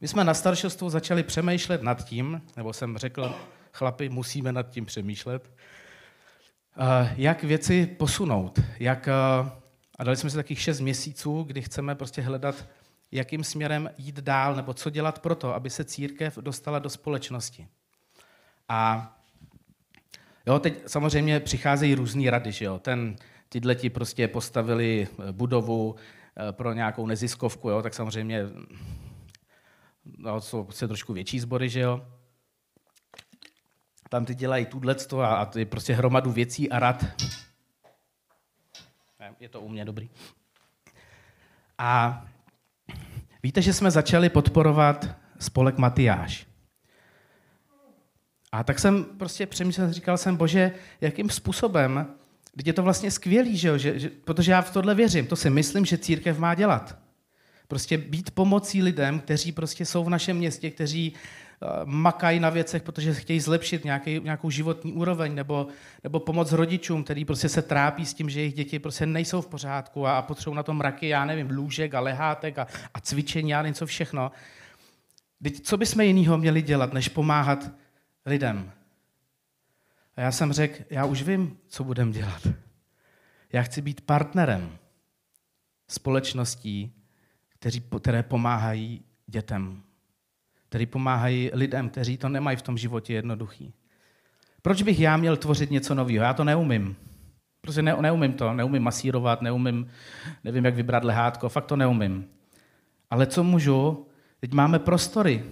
My 0.00 0.08
jsme 0.08 0.24
na 0.24 0.34
staršostvu 0.34 0.90
začali 0.90 1.22
přemýšlet 1.22 1.82
nad 1.82 2.04
tím, 2.04 2.42
nebo 2.56 2.72
jsem 2.72 2.98
řekl, 2.98 3.34
chlapi, 3.72 4.08
musíme 4.08 4.52
nad 4.52 4.70
tím 4.70 4.86
přemýšlet, 4.86 5.50
eh, 6.76 7.14
jak 7.16 7.42
věci 7.42 7.86
posunout. 7.86 8.60
Jak, 8.78 9.08
eh, 9.08 9.12
a 9.98 10.04
dali 10.04 10.16
jsme 10.16 10.30
si 10.30 10.36
takých 10.36 10.60
šest 10.60 10.80
měsíců, 10.80 11.42
kdy 11.42 11.62
chceme 11.62 11.94
prostě 11.94 12.22
hledat, 12.22 12.66
jakým 13.12 13.44
směrem 13.44 13.90
jít 13.98 14.16
dál, 14.16 14.56
nebo 14.56 14.74
co 14.74 14.90
dělat 14.90 15.18
pro 15.18 15.34
to, 15.34 15.54
aby 15.54 15.70
se 15.70 15.84
církev 15.84 16.38
dostala 16.38 16.78
do 16.78 16.90
společnosti. 16.90 17.68
A 18.68 19.12
jo, 20.46 20.58
teď 20.58 20.82
samozřejmě 20.86 21.40
přicházejí 21.40 21.94
různé 21.94 22.30
rady, 22.30 22.52
že 22.52 22.64
jo. 22.64 22.78
Ten, 22.78 23.16
tyhle 23.48 23.74
ti 23.74 23.90
prostě 23.90 24.28
postavili 24.28 25.08
budovu 25.32 25.94
eh, 26.48 26.52
pro 26.52 26.72
nějakou 26.72 27.06
neziskovku, 27.06 27.70
jo, 27.70 27.82
tak 27.82 27.94
samozřejmě 27.94 28.42
no, 30.04 30.40
jsou 30.40 30.64
prostě 30.64 30.88
trošku 30.88 31.12
větší 31.12 31.40
sbory, 31.40 31.68
že 31.68 31.80
jo. 31.80 32.06
Tam 34.08 34.24
ty 34.24 34.34
dělají 34.34 34.66
tudlectvo 34.66 35.20
a, 35.20 35.42
a 35.42 35.58
je 35.58 35.66
prostě 35.66 35.94
hromadu 35.94 36.32
věcí 36.32 36.70
a 36.70 36.78
rad. 36.78 37.04
Je 39.40 39.48
to 39.48 39.60
u 39.60 39.68
mě 39.68 39.84
dobrý. 39.84 40.10
A 41.78 42.24
víte, 43.42 43.62
že 43.62 43.72
jsme 43.72 43.90
začali 43.90 44.28
podporovat 44.28 45.08
spolek 45.38 45.78
Matyáš. 45.78 46.46
A 48.52 48.64
tak 48.64 48.78
jsem 48.78 49.04
prostě 49.04 49.46
přemýšlel, 49.46 49.92
říkal 49.92 50.18
jsem, 50.18 50.36
bože, 50.36 50.72
jakým 51.00 51.30
způsobem, 51.30 52.06
teď 52.56 52.66
je 52.66 52.72
to 52.72 52.82
vlastně 52.82 53.10
skvělý, 53.10 53.56
že 53.56 53.68
jo? 53.68 53.78
Že, 53.78 53.98
že, 53.98 54.10
protože 54.24 54.52
já 54.52 54.62
v 54.62 54.72
tohle 54.72 54.94
věřím, 54.94 55.26
to 55.26 55.36
si 55.36 55.50
myslím, 55.50 55.84
že 55.84 55.98
církev 55.98 56.38
má 56.38 56.54
dělat. 56.54 56.98
Prostě 57.68 57.98
být 57.98 58.30
pomocí 58.30 58.82
lidem, 58.82 59.20
kteří 59.20 59.52
prostě 59.52 59.84
jsou 59.86 60.04
v 60.04 60.10
našem 60.10 60.36
městě, 60.36 60.70
kteří 60.70 61.12
makají 61.84 62.40
na 62.40 62.50
věcech, 62.50 62.82
protože 62.82 63.14
chtějí 63.14 63.40
zlepšit 63.40 63.84
nějaký, 63.84 64.20
nějakou 64.20 64.50
životní 64.50 64.92
úroveň, 64.92 65.34
nebo, 65.34 65.66
nebo 66.04 66.20
pomoc 66.20 66.52
rodičům, 66.52 67.04
kteří 67.04 67.24
prostě 67.24 67.48
se 67.48 67.62
trápí 67.62 68.06
s 68.06 68.14
tím, 68.14 68.30
že 68.30 68.40
jejich 68.40 68.54
děti 68.54 68.78
prostě 68.78 69.06
nejsou 69.06 69.40
v 69.40 69.46
pořádku 69.46 70.06
a, 70.06 70.18
a 70.18 70.22
potřebují 70.22 70.56
na 70.56 70.62
tom 70.62 70.76
mraky, 70.76 71.08
já 71.08 71.24
nevím, 71.24 71.50
lůžek 71.50 71.94
a 71.94 72.00
lehátek 72.00 72.58
a, 72.58 72.66
a 72.94 73.00
cvičení, 73.00 73.50
já 73.50 73.62
nevím 73.62 73.74
co 73.74 73.86
všechno. 73.86 74.32
Teď 75.42 75.60
co 75.60 75.76
bychom 75.76 76.00
jinýho 76.00 76.38
měli 76.38 76.62
dělat, 76.62 76.92
než 76.92 77.08
pomáhat 77.08 77.70
lidem? 78.26 78.72
A 80.16 80.20
já 80.20 80.32
jsem 80.32 80.52
řekl, 80.52 80.84
já 80.90 81.04
už 81.04 81.22
vím, 81.22 81.58
co 81.68 81.84
budem 81.84 82.12
dělat. 82.12 82.46
Já 83.52 83.62
chci 83.62 83.82
být 83.82 84.00
partnerem 84.00 84.78
společností, 85.88 86.92
které 87.98 88.22
pomáhají 88.22 89.04
dětem, 89.26 89.82
kteří 90.72 90.86
pomáhají 90.86 91.50
lidem, 91.52 91.88
kteří 91.88 92.16
to 92.16 92.28
nemají 92.28 92.56
v 92.56 92.62
tom 92.62 92.78
životě 92.78 93.12
jednoduchý. 93.12 93.74
Proč 94.62 94.82
bych 94.82 95.00
já 95.00 95.16
měl 95.16 95.36
tvořit 95.36 95.70
něco 95.70 95.94
nového? 95.94 96.24
Já 96.24 96.34
to 96.34 96.44
neumím. 96.44 96.96
Prostě 97.60 97.82
ne, 97.82 97.96
neumím 98.00 98.32
to, 98.32 98.52
neumím 98.52 98.82
masírovat, 98.82 99.42
neumím, 99.42 99.86
nevím, 100.44 100.64
jak 100.64 100.74
vybrat 100.74 101.04
lehátko, 101.04 101.48
fakt 101.48 101.66
to 101.66 101.76
neumím. 101.76 102.28
Ale 103.10 103.26
co 103.26 103.44
můžu? 103.44 104.06
Teď 104.40 104.52
máme 104.52 104.78
prostory. 104.78 105.44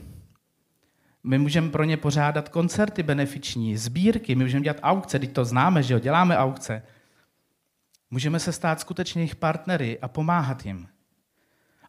My 1.24 1.38
můžeme 1.38 1.70
pro 1.70 1.84
ně 1.84 1.96
pořádat 1.96 2.48
koncerty 2.48 3.02
benefiční, 3.02 3.76
sbírky, 3.76 4.34
my 4.34 4.44
můžeme 4.44 4.64
dělat 4.64 4.80
aukce, 4.82 5.18
teď 5.18 5.32
to 5.32 5.44
známe, 5.44 5.82
že 5.82 5.94
jo, 5.94 6.00
děláme 6.00 6.38
aukce. 6.38 6.82
Můžeme 8.10 8.38
se 8.40 8.52
stát 8.52 8.80
skutečně 8.80 9.22
jejich 9.22 9.36
partnery 9.36 9.98
a 10.02 10.08
pomáhat 10.08 10.66
jim. 10.66 10.88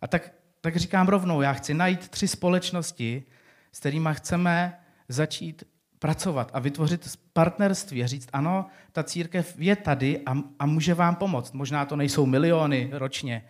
A 0.01 0.07
tak, 0.07 0.40
tak 0.61 0.75
říkám 0.75 1.07
rovnou, 1.07 1.41
já 1.41 1.53
chci 1.53 1.73
najít 1.73 2.09
tři 2.09 2.27
společnosti, 2.27 3.23
s 3.71 3.79
kterými 3.79 4.09
chceme 4.11 4.79
začít 5.09 5.63
pracovat 5.99 6.51
a 6.53 6.59
vytvořit 6.59 7.19
partnerství 7.33 8.03
a 8.03 8.07
říct, 8.07 8.29
ano, 8.33 8.65
ta 8.91 9.03
církev 9.03 9.55
je 9.57 9.75
tady 9.75 10.21
a, 10.25 10.33
a 10.59 10.65
může 10.65 10.93
vám 10.93 11.15
pomoct. 11.15 11.53
Možná 11.53 11.85
to 11.85 11.95
nejsou 11.95 12.25
miliony 12.25 12.89
ročně, 12.93 13.45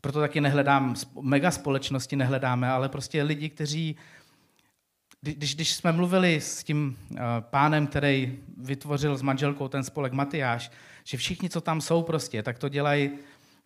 proto 0.00 0.20
taky 0.20 0.40
nehledám, 0.40 0.94
mega 1.20 1.50
společnosti 1.50 2.16
nehledáme, 2.16 2.70
ale 2.70 2.88
prostě 2.88 3.22
lidi, 3.22 3.48
kteří, 3.48 3.96
když, 5.20 5.54
když 5.54 5.74
jsme 5.74 5.92
mluvili 5.92 6.40
s 6.40 6.64
tím 6.64 6.98
uh, 7.10 7.18
pánem, 7.40 7.86
který 7.86 8.38
vytvořil 8.56 9.16
s 9.16 9.22
manželkou 9.22 9.68
ten 9.68 9.84
spolek 9.84 10.12
Matyáš, 10.12 10.70
že 11.04 11.16
všichni, 11.16 11.50
co 11.50 11.60
tam 11.60 11.80
jsou 11.80 12.02
prostě, 12.02 12.42
tak 12.42 12.58
to 12.58 12.68
dělají 12.68 13.10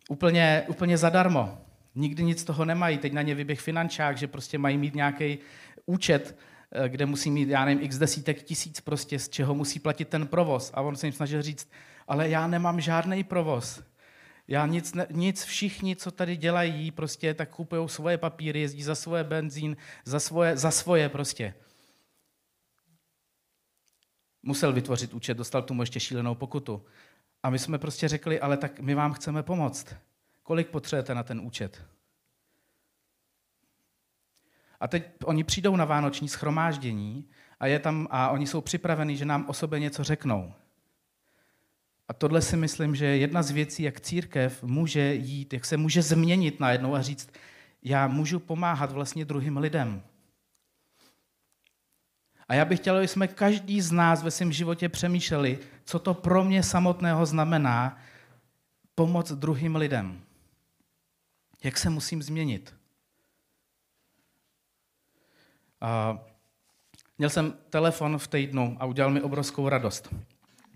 úplně, 0.09 0.63
úplně 0.67 0.97
zadarmo 0.97 1.57
nikdy 1.95 2.23
nic 2.23 2.41
z 2.41 2.43
toho 2.43 2.65
nemají. 2.65 2.97
Teď 2.97 3.13
na 3.13 3.21
ně 3.21 3.35
vyběh 3.35 3.59
finančák, 3.59 4.17
že 4.17 4.27
prostě 4.27 4.57
mají 4.57 4.77
mít 4.77 4.95
nějaký 4.95 5.37
účet, 5.85 6.37
eh, 6.71 6.89
kde 6.89 7.05
musí 7.05 7.31
mít, 7.31 7.49
já 7.49 7.65
nevím, 7.65 7.83
x 7.83 7.97
desítek 7.97 8.43
tisíc 8.43 8.81
prostě, 8.81 9.19
z 9.19 9.29
čeho 9.29 9.55
musí 9.55 9.79
platit 9.79 10.07
ten 10.07 10.27
provoz. 10.27 10.71
A 10.73 10.81
on 10.81 10.95
se 10.95 11.07
jim 11.07 11.13
snažil 11.13 11.41
říct, 11.41 11.69
ale 12.07 12.29
já 12.29 12.47
nemám 12.47 12.81
žádný 12.81 13.23
provoz. 13.23 13.83
Já 14.47 14.65
nic, 14.65 14.93
nic, 15.11 15.43
všichni, 15.43 15.95
co 15.95 16.11
tady 16.11 16.37
dělají, 16.37 16.91
prostě 16.91 17.33
tak 17.33 17.49
kupují 17.49 17.89
svoje 17.89 18.17
papíry, 18.17 18.59
jezdí 18.59 18.83
za 18.83 18.95
svoje 18.95 19.23
benzín, 19.23 19.77
za 20.05 20.19
svoje, 20.19 20.57
za 20.57 20.71
svoje 20.71 21.09
prostě. 21.09 21.53
Musel 24.43 24.73
vytvořit 24.73 25.13
účet, 25.13 25.37
dostal 25.37 25.61
tomu 25.61 25.81
ještě 25.81 25.99
šílenou 25.99 26.35
pokutu. 26.35 26.85
A 27.43 27.49
my 27.49 27.59
jsme 27.59 27.77
prostě 27.77 28.07
řekli, 28.07 28.39
ale 28.39 28.57
tak 28.57 28.79
my 28.79 28.95
vám 28.95 29.13
chceme 29.13 29.43
pomoct. 29.43 29.95
Kolik 30.49 30.67
potřebujete 30.67 31.15
na 31.15 31.23
ten 31.23 31.41
účet? 31.41 31.85
A 34.79 34.87
teď 34.87 35.03
oni 35.23 35.43
přijdou 35.43 35.75
na 35.75 35.85
vánoční 35.85 36.29
schromáždění 36.29 37.29
a, 37.59 37.67
je 37.67 37.79
tam, 37.79 38.07
a 38.11 38.29
oni 38.29 38.47
jsou 38.47 38.61
připraveni, 38.61 39.17
že 39.17 39.25
nám 39.25 39.45
o 39.49 39.53
sobě 39.53 39.79
něco 39.79 40.03
řeknou. 40.03 40.53
A 42.07 42.13
tohle 42.13 42.41
si 42.41 42.57
myslím, 42.57 42.95
že 42.95 43.05
je 43.05 43.17
jedna 43.17 43.43
z 43.43 43.51
věcí, 43.51 43.83
jak 43.83 44.01
církev 44.01 44.63
může 44.63 45.13
jít, 45.13 45.53
jak 45.53 45.65
se 45.65 45.77
může 45.77 46.01
změnit 46.01 46.59
najednou 46.59 46.95
a 46.95 47.01
říct, 47.01 47.29
já 47.83 48.07
můžu 48.07 48.39
pomáhat 48.39 48.91
vlastně 48.91 49.25
druhým 49.25 49.57
lidem. 49.57 50.03
A 52.47 52.53
já 52.53 52.65
bych 52.65 52.79
chtěl, 52.79 52.97
aby 52.97 53.07
jsme 53.07 53.27
každý 53.27 53.81
z 53.81 53.91
nás 53.91 54.23
ve 54.23 54.31
svém 54.31 54.51
životě 54.51 54.89
přemýšleli, 54.89 55.59
co 55.83 55.99
to 55.99 56.13
pro 56.13 56.43
mě 56.43 56.63
samotného 56.63 57.25
znamená 57.25 57.97
pomoc 58.95 59.31
druhým 59.31 59.75
lidem. 59.75 60.21
Jak 61.63 61.77
se 61.77 61.89
musím 61.89 62.23
změnit? 62.23 62.75
A 65.81 66.19
měl 67.17 67.29
jsem 67.29 67.53
telefon 67.69 68.17
v 68.17 68.27
týdnu 68.27 68.77
a 68.79 68.85
udělal 68.85 69.11
mi 69.11 69.21
obrovskou 69.21 69.69
radost. 69.69 70.13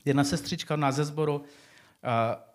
Jedna 0.05 0.23
sestřička 0.23 0.75
nás 0.75 0.95
ze 0.95 1.05
sboru 1.05 1.43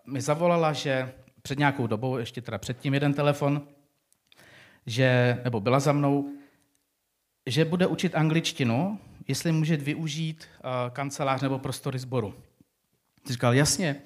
mi 0.05 0.21
zavolala, 0.21 0.73
že 0.73 1.13
před 1.41 1.59
nějakou 1.59 1.87
dobou, 1.87 2.17
ještě 2.17 2.41
teda 2.41 2.57
předtím 2.57 2.93
jeden 2.93 3.13
telefon, 3.13 3.67
že, 4.85 5.41
nebo 5.43 5.59
byla 5.59 5.79
za 5.79 5.91
mnou, 5.91 6.33
že 7.45 7.65
bude 7.65 7.87
učit 7.87 8.15
angličtinu, 8.15 8.99
jestli 9.27 9.51
může 9.51 9.77
využít 9.77 10.47
kancelář 10.93 11.41
nebo 11.41 11.59
prostory 11.59 11.99
sboru. 11.99 12.33
Říkal, 13.29 13.53
jasně, 13.53 14.01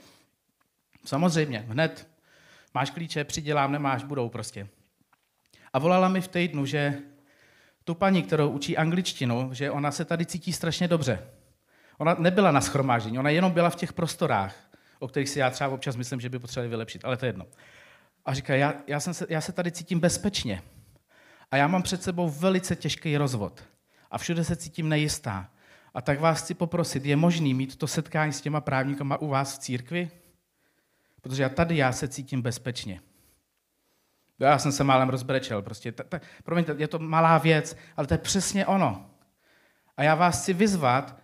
samozřejmě, 1.05 1.59
hned, 1.59 2.07
máš 2.73 2.89
klíče, 2.89 3.23
přidělám, 3.23 3.71
nemáš, 3.71 4.03
budou 4.03 4.29
prostě. 4.29 4.67
A 5.73 5.79
volala 5.79 6.09
mi 6.09 6.21
v 6.21 6.27
týdnu, 6.27 6.65
že 6.65 6.97
tu 7.83 7.95
paní, 7.95 8.23
kterou 8.23 8.49
učí 8.49 8.77
angličtinu, 8.77 9.49
že 9.53 9.71
ona 9.71 9.91
se 9.91 10.05
tady 10.05 10.25
cítí 10.25 10.53
strašně 10.53 10.87
dobře. 10.87 11.27
Ona 11.97 12.15
nebyla 12.19 12.51
na 12.51 12.61
schromáždění, 12.61 13.19
ona 13.19 13.29
jenom 13.29 13.51
byla 13.51 13.69
v 13.69 13.75
těch 13.75 13.93
prostorách, 13.93 14.55
o 14.99 15.07
kterých 15.07 15.29
si 15.29 15.39
já 15.39 15.49
třeba 15.49 15.69
občas 15.69 15.95
myslím, 15.95 16.19
že 16.21 16.29
by 16.29 16.39
potřebovali 16.39 16.69
vylepšit, 16.69 17.05
ale 17.05 17.17
to 17.17 17.25
je 17.25 17.29
jedno. 17.29 17.45
A 18.25 18.33
říká, 18.33 18.55
já, 18.55 18.73
já, 18.87 18.99
jsem 18.99 19.13
se, 19.13 19.25
já 19.29 19.41
se 19.41 19.51
tady 19.51 19.71
cítím 19.71 19.99
bezpečně. 19.99 20.61
A 21.51 21.57
já 21.57 21.67
mám 21.67 21.83
před 21.83 22.03
sebou 22.03 22.29
velice 22.29 22.75
těžký 22.75 23.17
rozvod. 23.17 23.63
A 24.11 24.17
všude 24.17 24.43
se 24.43 24.55
cítím 24.55 24.89
nejistá. 24.89 25.49
A 25.93 26.01
tak 26.01 26.19
vás 26.19 26.41
chci 26.41 26.53
poprosit, 26.53 27.05
je 27.05 27.15
možný 27.15 27.53
mít 27.53 27.75
to 27.75 27.87
setkání 27.87 28.33
s 28.33 28.41
těma 28.41 28.61
právníkama 28.61 29.17
u 29.17 29.27
vás 29.27 29.55
v 29.55 29.59
církvi? 29.59 30.11
Protože 31.23 31.43
já 31.43 31.49
tady 31.49 31.77
já 31.77 31.91
se 31.91 32.07
cítím 32.07 32.41
bezpečně. 32.41 33.01
Já 34.39 34.59
jsem 34.59 34.71
se 34.71 34.83
málem 34.83 35.09
rozbrečel. 35.09 35.61
Prostě, 35.61 35.91
ta, 35.91 36.03
ta, 36.03 36.19
promiňte, 36.43 36.75
je 36.77 36.87
to 36.87 36.99
malá 36.99 37.37
věc, 37.37 37.77
ale 37.97 38.07
to 38.07 38.13
je 38.13 38.17
přesně 38.17 38.65
ono. 38.65 39.09
A 39.97 40.03
já 40.03 40.15
vás 40.15 40.41
chci 40.41 40.53
vyzvat, 40.53 41.19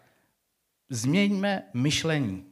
změňme 0.89 1.63
myšlení. 1.73 2.45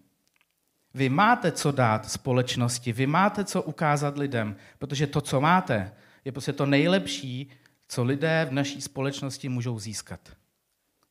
Vy 0.94 1.10
máte 1.10 1.52
co 1.52 1.72
dát 1.72 2.12
společnosti, 2.12 2.94
vy 2.94 3.08
máte 3.08 3.46
co 3.46 3.62
ukázat 3.62 4.18
lidem, 4.18 4.56
protože 4.78 5.08
to, 5.08 5.22
co 5.22 5.42
máte, 5.42 5.94
je 6.26 6.32
prostě 6.32 6.54
to 6.54 6.66
nejlepší, 6.66 7.50
co 7.88 8.04
lidé 8.04 8.48
v 8.50 8.54
naší 8.54 8.82
společnosti 8.82 9.50
můžou 9.50 9.80
získat. 9.80 10.20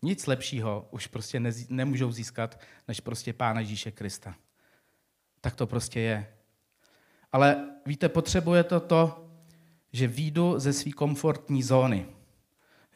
Nic 0.02 0.26
lepšího 0.26 0.88
už 0.90 1.06
prostě 1.06 1.40
ne, 1.40 1.50
nemůžou 1.68 2.12
získat, 2.12 2.60
než 2.88 3.00
prostě 3.00 3.32
Pána 3.32 3.60
Ježíše 3.60 3.90
Krista. 3.90 4.34
Tak 5.46 5.56
to 5.56 5.66
prostě 5.66 6.00
je. 6.00 6.26
Ale 7.32 7.68
víte, 7.86 8.08
potřebuje 8.08 8.64
to 8.64 8.80
to, 8.80 9.28
že 9.92 10.06
výjdu 10.06 10.58
ze 10.58 10.72
své 10.72 10.92
komfortní 10.92 11.62
zóny. 11.62 12.06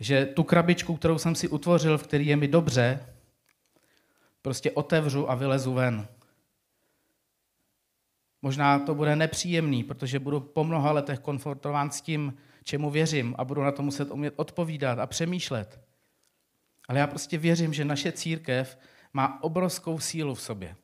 Že 0.01 0.27
tu 0.27 0.43
krabičku, 0.43 0.97
kterou 0.97 1.19
jsem 1.19 1.35
si 1.35 1.49
utvořil, 1.49 1.99
v 1.99 2.03
který 2.03 2.27
je 2.27 2.37
mi 2.37 2.49
dobře, 2.49 3.07
prostě 4.43 4.71
otevřu 4.71 5.31
a 5.31 5.35
vylezu 5.35 5.73
ven. 5.75 6.09
Možná 8.43 8.79
to 8.79 8.95
bude 8.95 9.17
nepříjemný, 9.17 9.85
protože 9.85 10.19
budu 10.19 10.41
po 10.41 10.65
mnoha 10.65 10.93
letech 10.93 11.19
konfrontován 11.19 11.91
s 11.91 12.01
tím, 12.01 12.35
čemu 12.65 12.91
věřím 12.91 13.35
a 13.39 13.45
budu 13.45 13.63
na 13.63 13.73
to 13.73 13.83
muset 13.83 14.11
umět 14.11 14.35
odpovídat 14.37 14.99
a 14.99 15.07
přemýšlet. 15.07 15.81
Ale 16.89 16.99
já 16.99 17.07
prostě 17.07 17.39
věřím, 17.39 17.75
že 17.75 17.85
naše 17.85 18.13
církev 18.13 18.79
má 19.13 19.43
obrovskou 19.43 19.99
sílu 19.99 20.35
v 20.35 20.43
sobě. 20.43 20.77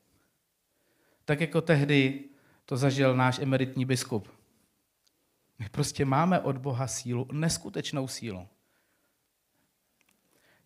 Tak 1.27 1.41
jako 1.41 1.61
tehdy 1.61 2.25
to 2.65 2.77
zažil 2.77 3.17
náš 3.17 3.39
emeritní 3.39 3.85
biskup. 3.85 4.29
My 5.59 5.69
prostě 5.69 6.05
máme 6.05 6.41
od 6.41 6.59
Boha 6.59 6.87
sílu, 6.87 7.29
neskutečnou 7.33 8.09
sílu. 8.09 8.49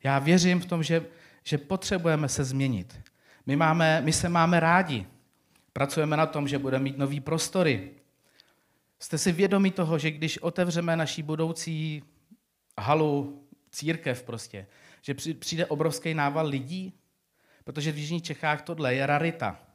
Já 0.03 0.18
věřím 0.18 0.61
v 0.61 0.66
tom, 0.66 0.83
že, 0.83 1.07
že 1.44 1.59
potřebujeme 1.59 2.29
se 2.29 2.44
změnit. 2.44 3.01
My, 3.46 3.57
máme, 3.57 4.01
my 4.01 4.12
se 4.12 4.29
máme 4.29 4.61
rádi. 4.61 5.07
Pracujeme 5.73 6.16
na 6.16 6.27
tom, 6.27 6.49
že 6.49 6.59
budeme 6.59 6.85
mít 6.85 6.99
nový 6.99 7.20
prostory. 7.20 7.90
Jste 8.99 9.18
si 9.18 9.33
vědomi 9.33 9.70
toho, 9.70 9.99
že 9.99 10.11
když 10.11 10.38
otevřeme 10.38 10.96
naší 10.96 11.23
budoucí 11.23 12.03
halu, 12.79 13.44
církev 13.70 14.23
prostě, 14.23 14.66
že 15.03 15.14
přijde 15.14 15.66
obrovský 15.66 16.14
nával 16.14 16.46
lidí? 16.46 16.92
Protože 17.64 17.92
v 17.92 17.99
Jižních 17.99 18.23
Čechách 18.23 18.62
tohle 18.62 18.94
je 18.94 19.07
rarita. 19.07 19.69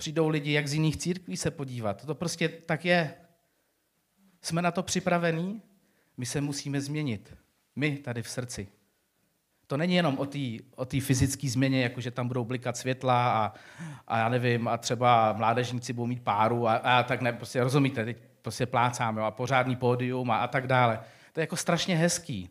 Přijdou 0.00 0.28
lidi 0.28 0.52
jak 0.52 0.68
z 0.68 0.74
jiných 0.74 0.96
církví 0.96 1.36
se 1.36 1.50
podívat. 1.50 2.06
To 2.06 2.14
prostě 2.14 2.48
tak 2.48 2.84
je. 2.84 3.14
Jsme 4.42 4.62
na 4.62 4.70
to 4.70 4.82
připravení? 4.82 5.62
My 6.16 6.26
se 6.26 6.40
musíme 6.40 6.80
změnit. 6.80 7.34
My 7.76 7.96
tady 7.96 8.22
v 8.22 8.28
srdci. 8.28 8.68
To 9.66 9.76
není 9.76 9.94
jenom 9.94 10.18
o 10.18 10.26
té 10.26 10.38
o 10.74 10.84
fyzické 11.00 11.48
změně, 11.48 11.82
jako 11.82 12.00
že 12.00 12.10
tam 12.10 12.28
budou 12.28 12.44
blikat 12.44 12.76
světla 12.76 13.44
a, 13.44 13.54
a 14.06 14.18
já 14.18 14.28
nevím, 14.28 14.68
a 14.68 14.76
třeba 14.76 15.32
mládežníci 15.32 15.92
budou 15.92 16.06
mít 16.06 16.22
páru 16.22 16.68
a, 16.68 16.74
a 16.74 17.02
tak 17.02 17.20
ne, 17.20 17.32
prostě 17.32 17.62
rozumíte, 17.62 18.04
teď 18.04 18.16
prostě 18.42 18.66
plácáme 18.66 19.22
a 19.22 19.30
pořádný 19.30 19.76
pódium 19.76 20.30
a, 20.30 20.36
a 20.36 20.46
tak 20.48 20.66
dále. 20.66 21.00
To 21.32 21.40
je 21.40 21.42
jako 21.42 21.56
strašně 21.56 21.96
hezký. 21.96 22.50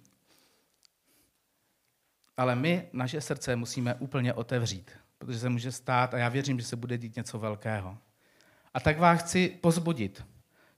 Ale 2.38 2.56
my 2.56 2.88
naše 2.94 3.22
srdce 3.22 3.56
musíme 3.56 3.96
úplně 3.96 4.34
otevřít, 4.34 4.92
protože 5.20 5.40
se 5.40 5.50
může 5.50 5.72
stát, 5.72 6.14
a 6.14 6.18
já 6.18 6.30
věřím, 6.30 6.60
že 6.60 6.66
se 6.66 6.76
bude 6.76 6.98
dít 6.98 7.16
něco 7.16 7.40
velkého. 7.40 7.98
A 8.74 8.80
tak 8.80 9.00
vás 9.00 9.20
chci 9.20 9.58
pozbudit. 9.62 10.26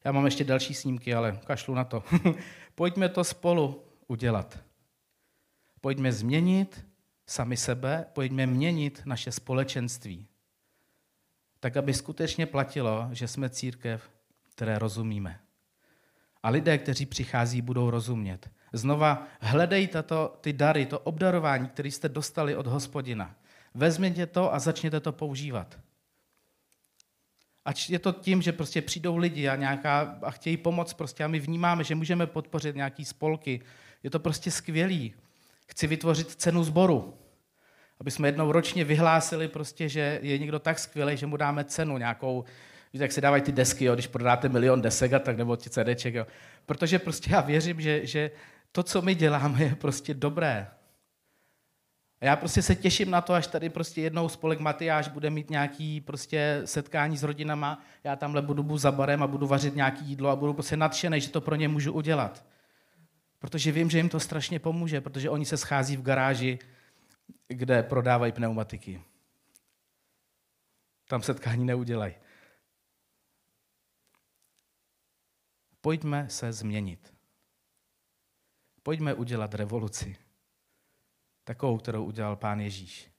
Já 0.04 0.12
mám 0.12 0.26
ještě 0.26 0.44
další 0.44 0.74
snímky, 0.74 1.14
ale 1.14 1.40
kašlu 1.46 1.76
na 1.76 1.84
to. 1.84 2.04
Pojďme 2.76 3.10
to 3.10 3.24
spolu 3.24 3.84
udělat. 4.08 4.60
Pojďme 5.82 6.12
změnit 6.12 6.86
sami 7.28 7.58
sebe, 7.58 8.06
pojďme 8.14 8.48
měnit 8.48 9.02
naše 9.06 9.32
společenství. 9.32 10.28
Tak, 11.60 11.78
aby 11.78 11.94
skutečně 11.94 12.46
platilo, 12.46 13.10
že 13.12 13.28
jsme 13.28 13.50
církev, 13.50 14.10
které 14.50 14.80
rozumíme. 14.80 15.40
A 16.44 16.50
lidé, 16.50 16.78
kteří 16.78 17.06
přichází, 17.06 17.62
budou 17.62 17.90
rozumět. 17.90 18.50
Znova 18.74 19.28
hledej 19.40 19.88
tato, 19.88 20.38
ty 20.42 20.54
dary, 20.54 20.86
to 20.86 21.00
obdarování, 21.00 21.68
které 21.68 21.92
jste 21.92 22.10
dostali 22.10 22.56
od 22.56 22.68
hospodina. 22.68 23.36
Vezměte 23.74 24.26
to 24.26 24.54
a 24.54 24.60
začněte 24.60 25.00
to 25.00 25.12
používat. 25.12 25.80
Ať 27.66 27.90
je 27.90 28.00
to 28.00 28.12
tím, 28.12 28.42
že 28.42 28.52
prostě 28.52 28.82
přijdou 28.82 29.18
lidi 29.18 29.48
a, 29.48 29.56
nějaká, 29.56 30.18
a 30.22 30.32
chtějí 30.32 30.58
pomoct 30.58 30.94
prostě 30.94 31.24
a 31.24 31.28
my 31.28 31.40
vnímáme, 31.40 31.84
že 31.84 31.96
můžeme 31.96 32.28
podpořit 32.28 32.76
nějaký 32.76 33.06
spolky. 33.06 33.62
Je 34.04 34.10
to 34.10 34.20
prostě 34.20 34.52
skvělý. 34.52 35.14
Chci 35.68 35.88
vytvořit 35.88 36.30
cenu 36.30 36.64
sboru. 36.64 37.14
Aby 38.00 38.12
jsme 38.12 38.28
jednou 38.28 38.52
ročně 38.52 38.84
vyhlásili 38.84 39.48
prostě, 39.48 39.90
že 39.90 40.20
je 40.22 40.38
někdo 40.38 40.60
tak 40.60 40.80
skvělý, 40.80 41.18
že 41.18 41.26
mu 41.26 41.38
dáme 41.38 41.64
cenu 41.64 41.98
nějakou, 41.98 42.46
víte, 42.94 43.04
jak 43.04 43.12
se 43.12 43.22
dávají 43.22 43.42
ty 43.42 43.52
desky, 43.52 43.86
jo, 43.86 43.94
když 43.94 44.08
prodáte 44.08 44.50
milion 44.50 44.82
desek 44.82 45.14
a 45.14 45.20
tak, 45.20 45.38
nebo 45.38 45.56
ti 45.56 45.70
CDček, 45.70 46.14
jo. 46.14 46.28
Protože 46.66 47.00
prostě 47.00 47.32
já 47.32 47.42
věřím, 47.42 47.82
že, 47.82 48.06
že 48.06 48.32
to, 48.72 48.84
co 48.84 49.02
my 49.02 49.16
děláme, 49.16 49.64
je 49.64 49.76
prostě 49.76 50.14
dobré. 50.14 50.68
A 52.22 52.26
já 52.26 52.36
prostě 52.36 52.62
se 52.62 52.76
těším 52.76 53.12
na 53.12 53.22
to, 53.22 53.34
až 53.34 53.48
tady 53.48 53.70
prostě 53.70 54.02
jednou 54.02 54.30
spolek 54.30 54.60
Matyáš 54.60 55.08
bude 55.08 55.30
mít 55.30 55.50
nějaký 55.50 56.02
prostě 56.02 56.62
setkání 56.66 57.18
s 57.18 57.24
rodinama, 57.24 57.84
já 58.04 58.16
tamhle 58.16 58.42
budu 58.42 58.78
za 58.78 58.92
barem 58.92 59.24
a 59.24 59.28
budu 59.28 59.48
vařit 59.48 59.76
nějaký 59.76 60.06
jídlo 60.06 60.30
a 60.30 60.36
budu 60.36 60.54
prostě 60.54 60.78
nadšený, 60.78 61.22
že 61.22 61.30
to 61.30 61.42
pro 61.42 61.56
ně 61.56 61.68
můžu 61.68 61.94
udělat. 61.94 62.46
Protože 63.40 63.72
vím, 63.72 63.90
že 63.90 63.98
jim 63.98 64.10
to 64.10 64.20
strašně 64.20 64.60
pomůže, 64.60 65.02
protože 65.02 65.30
oni 65.30 65.46
se 65.46 65.58
schází 65.58 65.98
v 65.98 66.02
garáži, 66.02 66.60
kde 67.48 67.84
prodávají 67.84 68.32
pneumatiky. 68.32 69.02
Tam 71.08 71.22
setkání 71.22 71.66
neudělají. 71.66 72.14
Pojďme 75.82 76.30
se 76.30 76.54
změnit. 76.54 77.14
Pojďme 78.84 79.14
udělat 79.14 79.54
revoluci. 79.54 80.16
Takovou, 81.44 81.78
kterou 81.78 82.06
udělal 82.06 82.36
pán 82.36 82.60
Ježíš. 82.60 83.12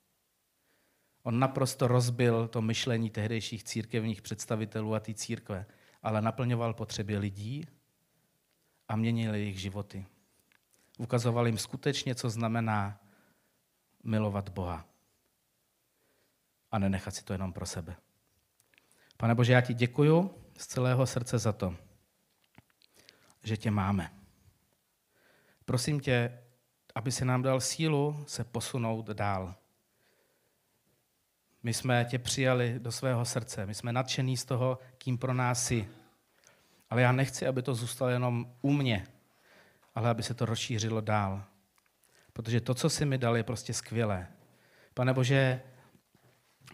On 1.22 1.38
naprosto 1.38 1.88
rozbil 1.88 2.48
to 2.48 2.62
myšlení 2.62 3.10
tehdejších 3.10 3.64
církevních 3.64 4.22
představitelů 4.22 4.94
a 4.94 5.00
té 5.00 5.14
církve, 5.14 5.66
ale 6.02 6.22
naplňoval 6.22 6.74
potřeby 6.74 7.18
lidí 7.18 7.66
a 8.88 8.96
měnil 8.96 9.34
jejich 9.34 9.60
životy. 9.60 10.06
Ukazoval 10.98 11.46
jim 11.46 11.58
skutečně, 11.58 12.14
co 12.14 12.30
znamená 12.30 13.00
milovat 14.04 14.48
Boha 14.48 14.86
a 16.70 16.78
nenechat 16.78 17.14
si 17.14 17.24
to 17.24 17.32
jenom 17.32 17.52
pro 17.52 17.66
sebe. 17.66 17.96
Pane 19.16 19.34
Bože, 19.34 19.52
já 19.52 19.60
ti 19.60 19.74
děkuju 19.74 20.34
z 20.56 20.66
celého 20.66 21.06
srdce 21.06 21.38
za 21.38 21.52
to, 21.52 21.76
že 23.42 23.56
tě 23.56 23.70
máme. 23.70 24.14
Prosím 25.64 26.00
tě, 26.00 26.41
aby 26.94 27.12
se 27.12 27.24
nám 27.24 27.42
dal 27.42 27.60
sílu 27.60 28.24
se 28.26 28.44
posunout 28.44 29.06
dál. 29.06 29.54
My 31.62 31.74
jsme 31.74 32.06
tě 32.10 32.18
přijali 32.18 32.74
do 32.78 32.92
svého 32.92 33.24
srdce, 33.24 33.66
my 33.66 33.74
jsme 33.74 33.92
nadšení 33.92 34.36
z 34.36 34.44
toho, 34.44 34.78
kým 34.98 35.18
pro 35.18 35.34
nás 35.34 35.66
jsi. 35.66 35.88
Ale 36.90 37.02
já 37.02 37.12
nechci, 37.12 37.46
aby 37.46 37.62
to 37.62 37.74
zůstalo 37.74 38.10
jenom 38.10 38.46
u 38.62 38.72
mě, 38.72 39.06
ale 39.94 40.10
aby 40.10 40.22
se 40.22 40.34
to 40.34 40.46
rozšířilo 40.46 41.00
dál. 41.00 41.44
Protože 42.32 42.60
to, 42.60 42.74
co 42.74 42.90
jsi 42.90 43.04
mi 43.04 43.18
dal, 43.18 43.36
je 43.36 43.42
prostě 43.42 43.74
skvělé. 43.74 44.26
Pane 44.94 45.14
Bože, 45.14 45.62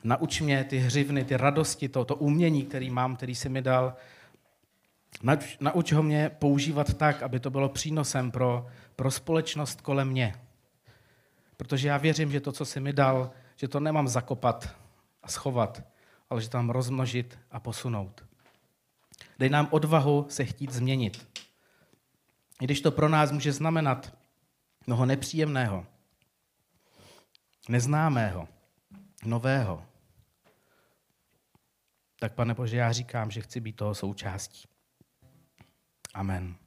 nauč 0.04 0.40
mě 0.40 0.64
ty 0.64 0.78
hřivny, 0.78 1.24
ty 1.24 1.36
radosti, 1.36 1.88
to, 1.88 2.04
to 2.04 2.14
umění, 2.14 2.66
který 2.66 2.90
mám, 2.90 3.16
který 3.16 3.34
jsi 3.34 3.48
mi 3.48 3.62
dal, 3.62 3.96
nauč, 5.22 5.56
nauč 5.60 5.92
ho 5.92 6.02
mě 6.02 6.30
používat 6.30 6.94
tak, 6.94 7.22
aby 7.22 7.40
to 7.40 7.50
bylo 7.50 7.68
přínosem 7.68 8.30
pro, 8.30 8.66
pro 8.96 9.10
společnost 9.10 9.80
kolem 9.80 10.08
mě. 10.08 10.34
Protože 11.56 11.88
já 11.88 11.96
věřím, 11.96 12.30
že 12.30 12.40
to, 12.40 12.52
co 12.52 12.64
jsi 12.64 12.80
mi 12.80 12.92
dal, 12.92 13.30
že 13.56 13.68
to 13.68 13.80
nemám 13.80 14.08
zakopat 14.08 14.76
a 15.22 15.28
schovat, 15.28 15.82
ale 16.30 16.40
že 16.42 16.48
mám 16.54 16.70
rozmnožit 16.70 17.38
a 17.50 17.60
posunout. 17.60 18.24
Dej 19.38 19.50
nám 19.50 19.68
odvahu 19.70 20.26
se 20.28 20.44
chtít 20.44 20.72
změnit. 20.72 21.28
I 22.60 22.64
když 22.64 22.80
to 22.80 22.90
pro 22.90 23.08
nás 23.08 23.32
může 23.32 23.52
znamenat 23.52 24.16
mnoho 24.86 25.06
nepříjemného, 25.06 25.86
neznámého, 27.68 28.48
nového, 29.24 29.84
tak 32.20 32.34
pane 32.34 32.54
Bože, 32.54 32.76
já 32.76 32.92
říkám, 32.92 33.30
že 33.30 33.40
chci 33.40 33.60
být 33.60 33.76
toho 33.76 33.94
součástí. 33.94 34.68
Amen. 36.18 36.58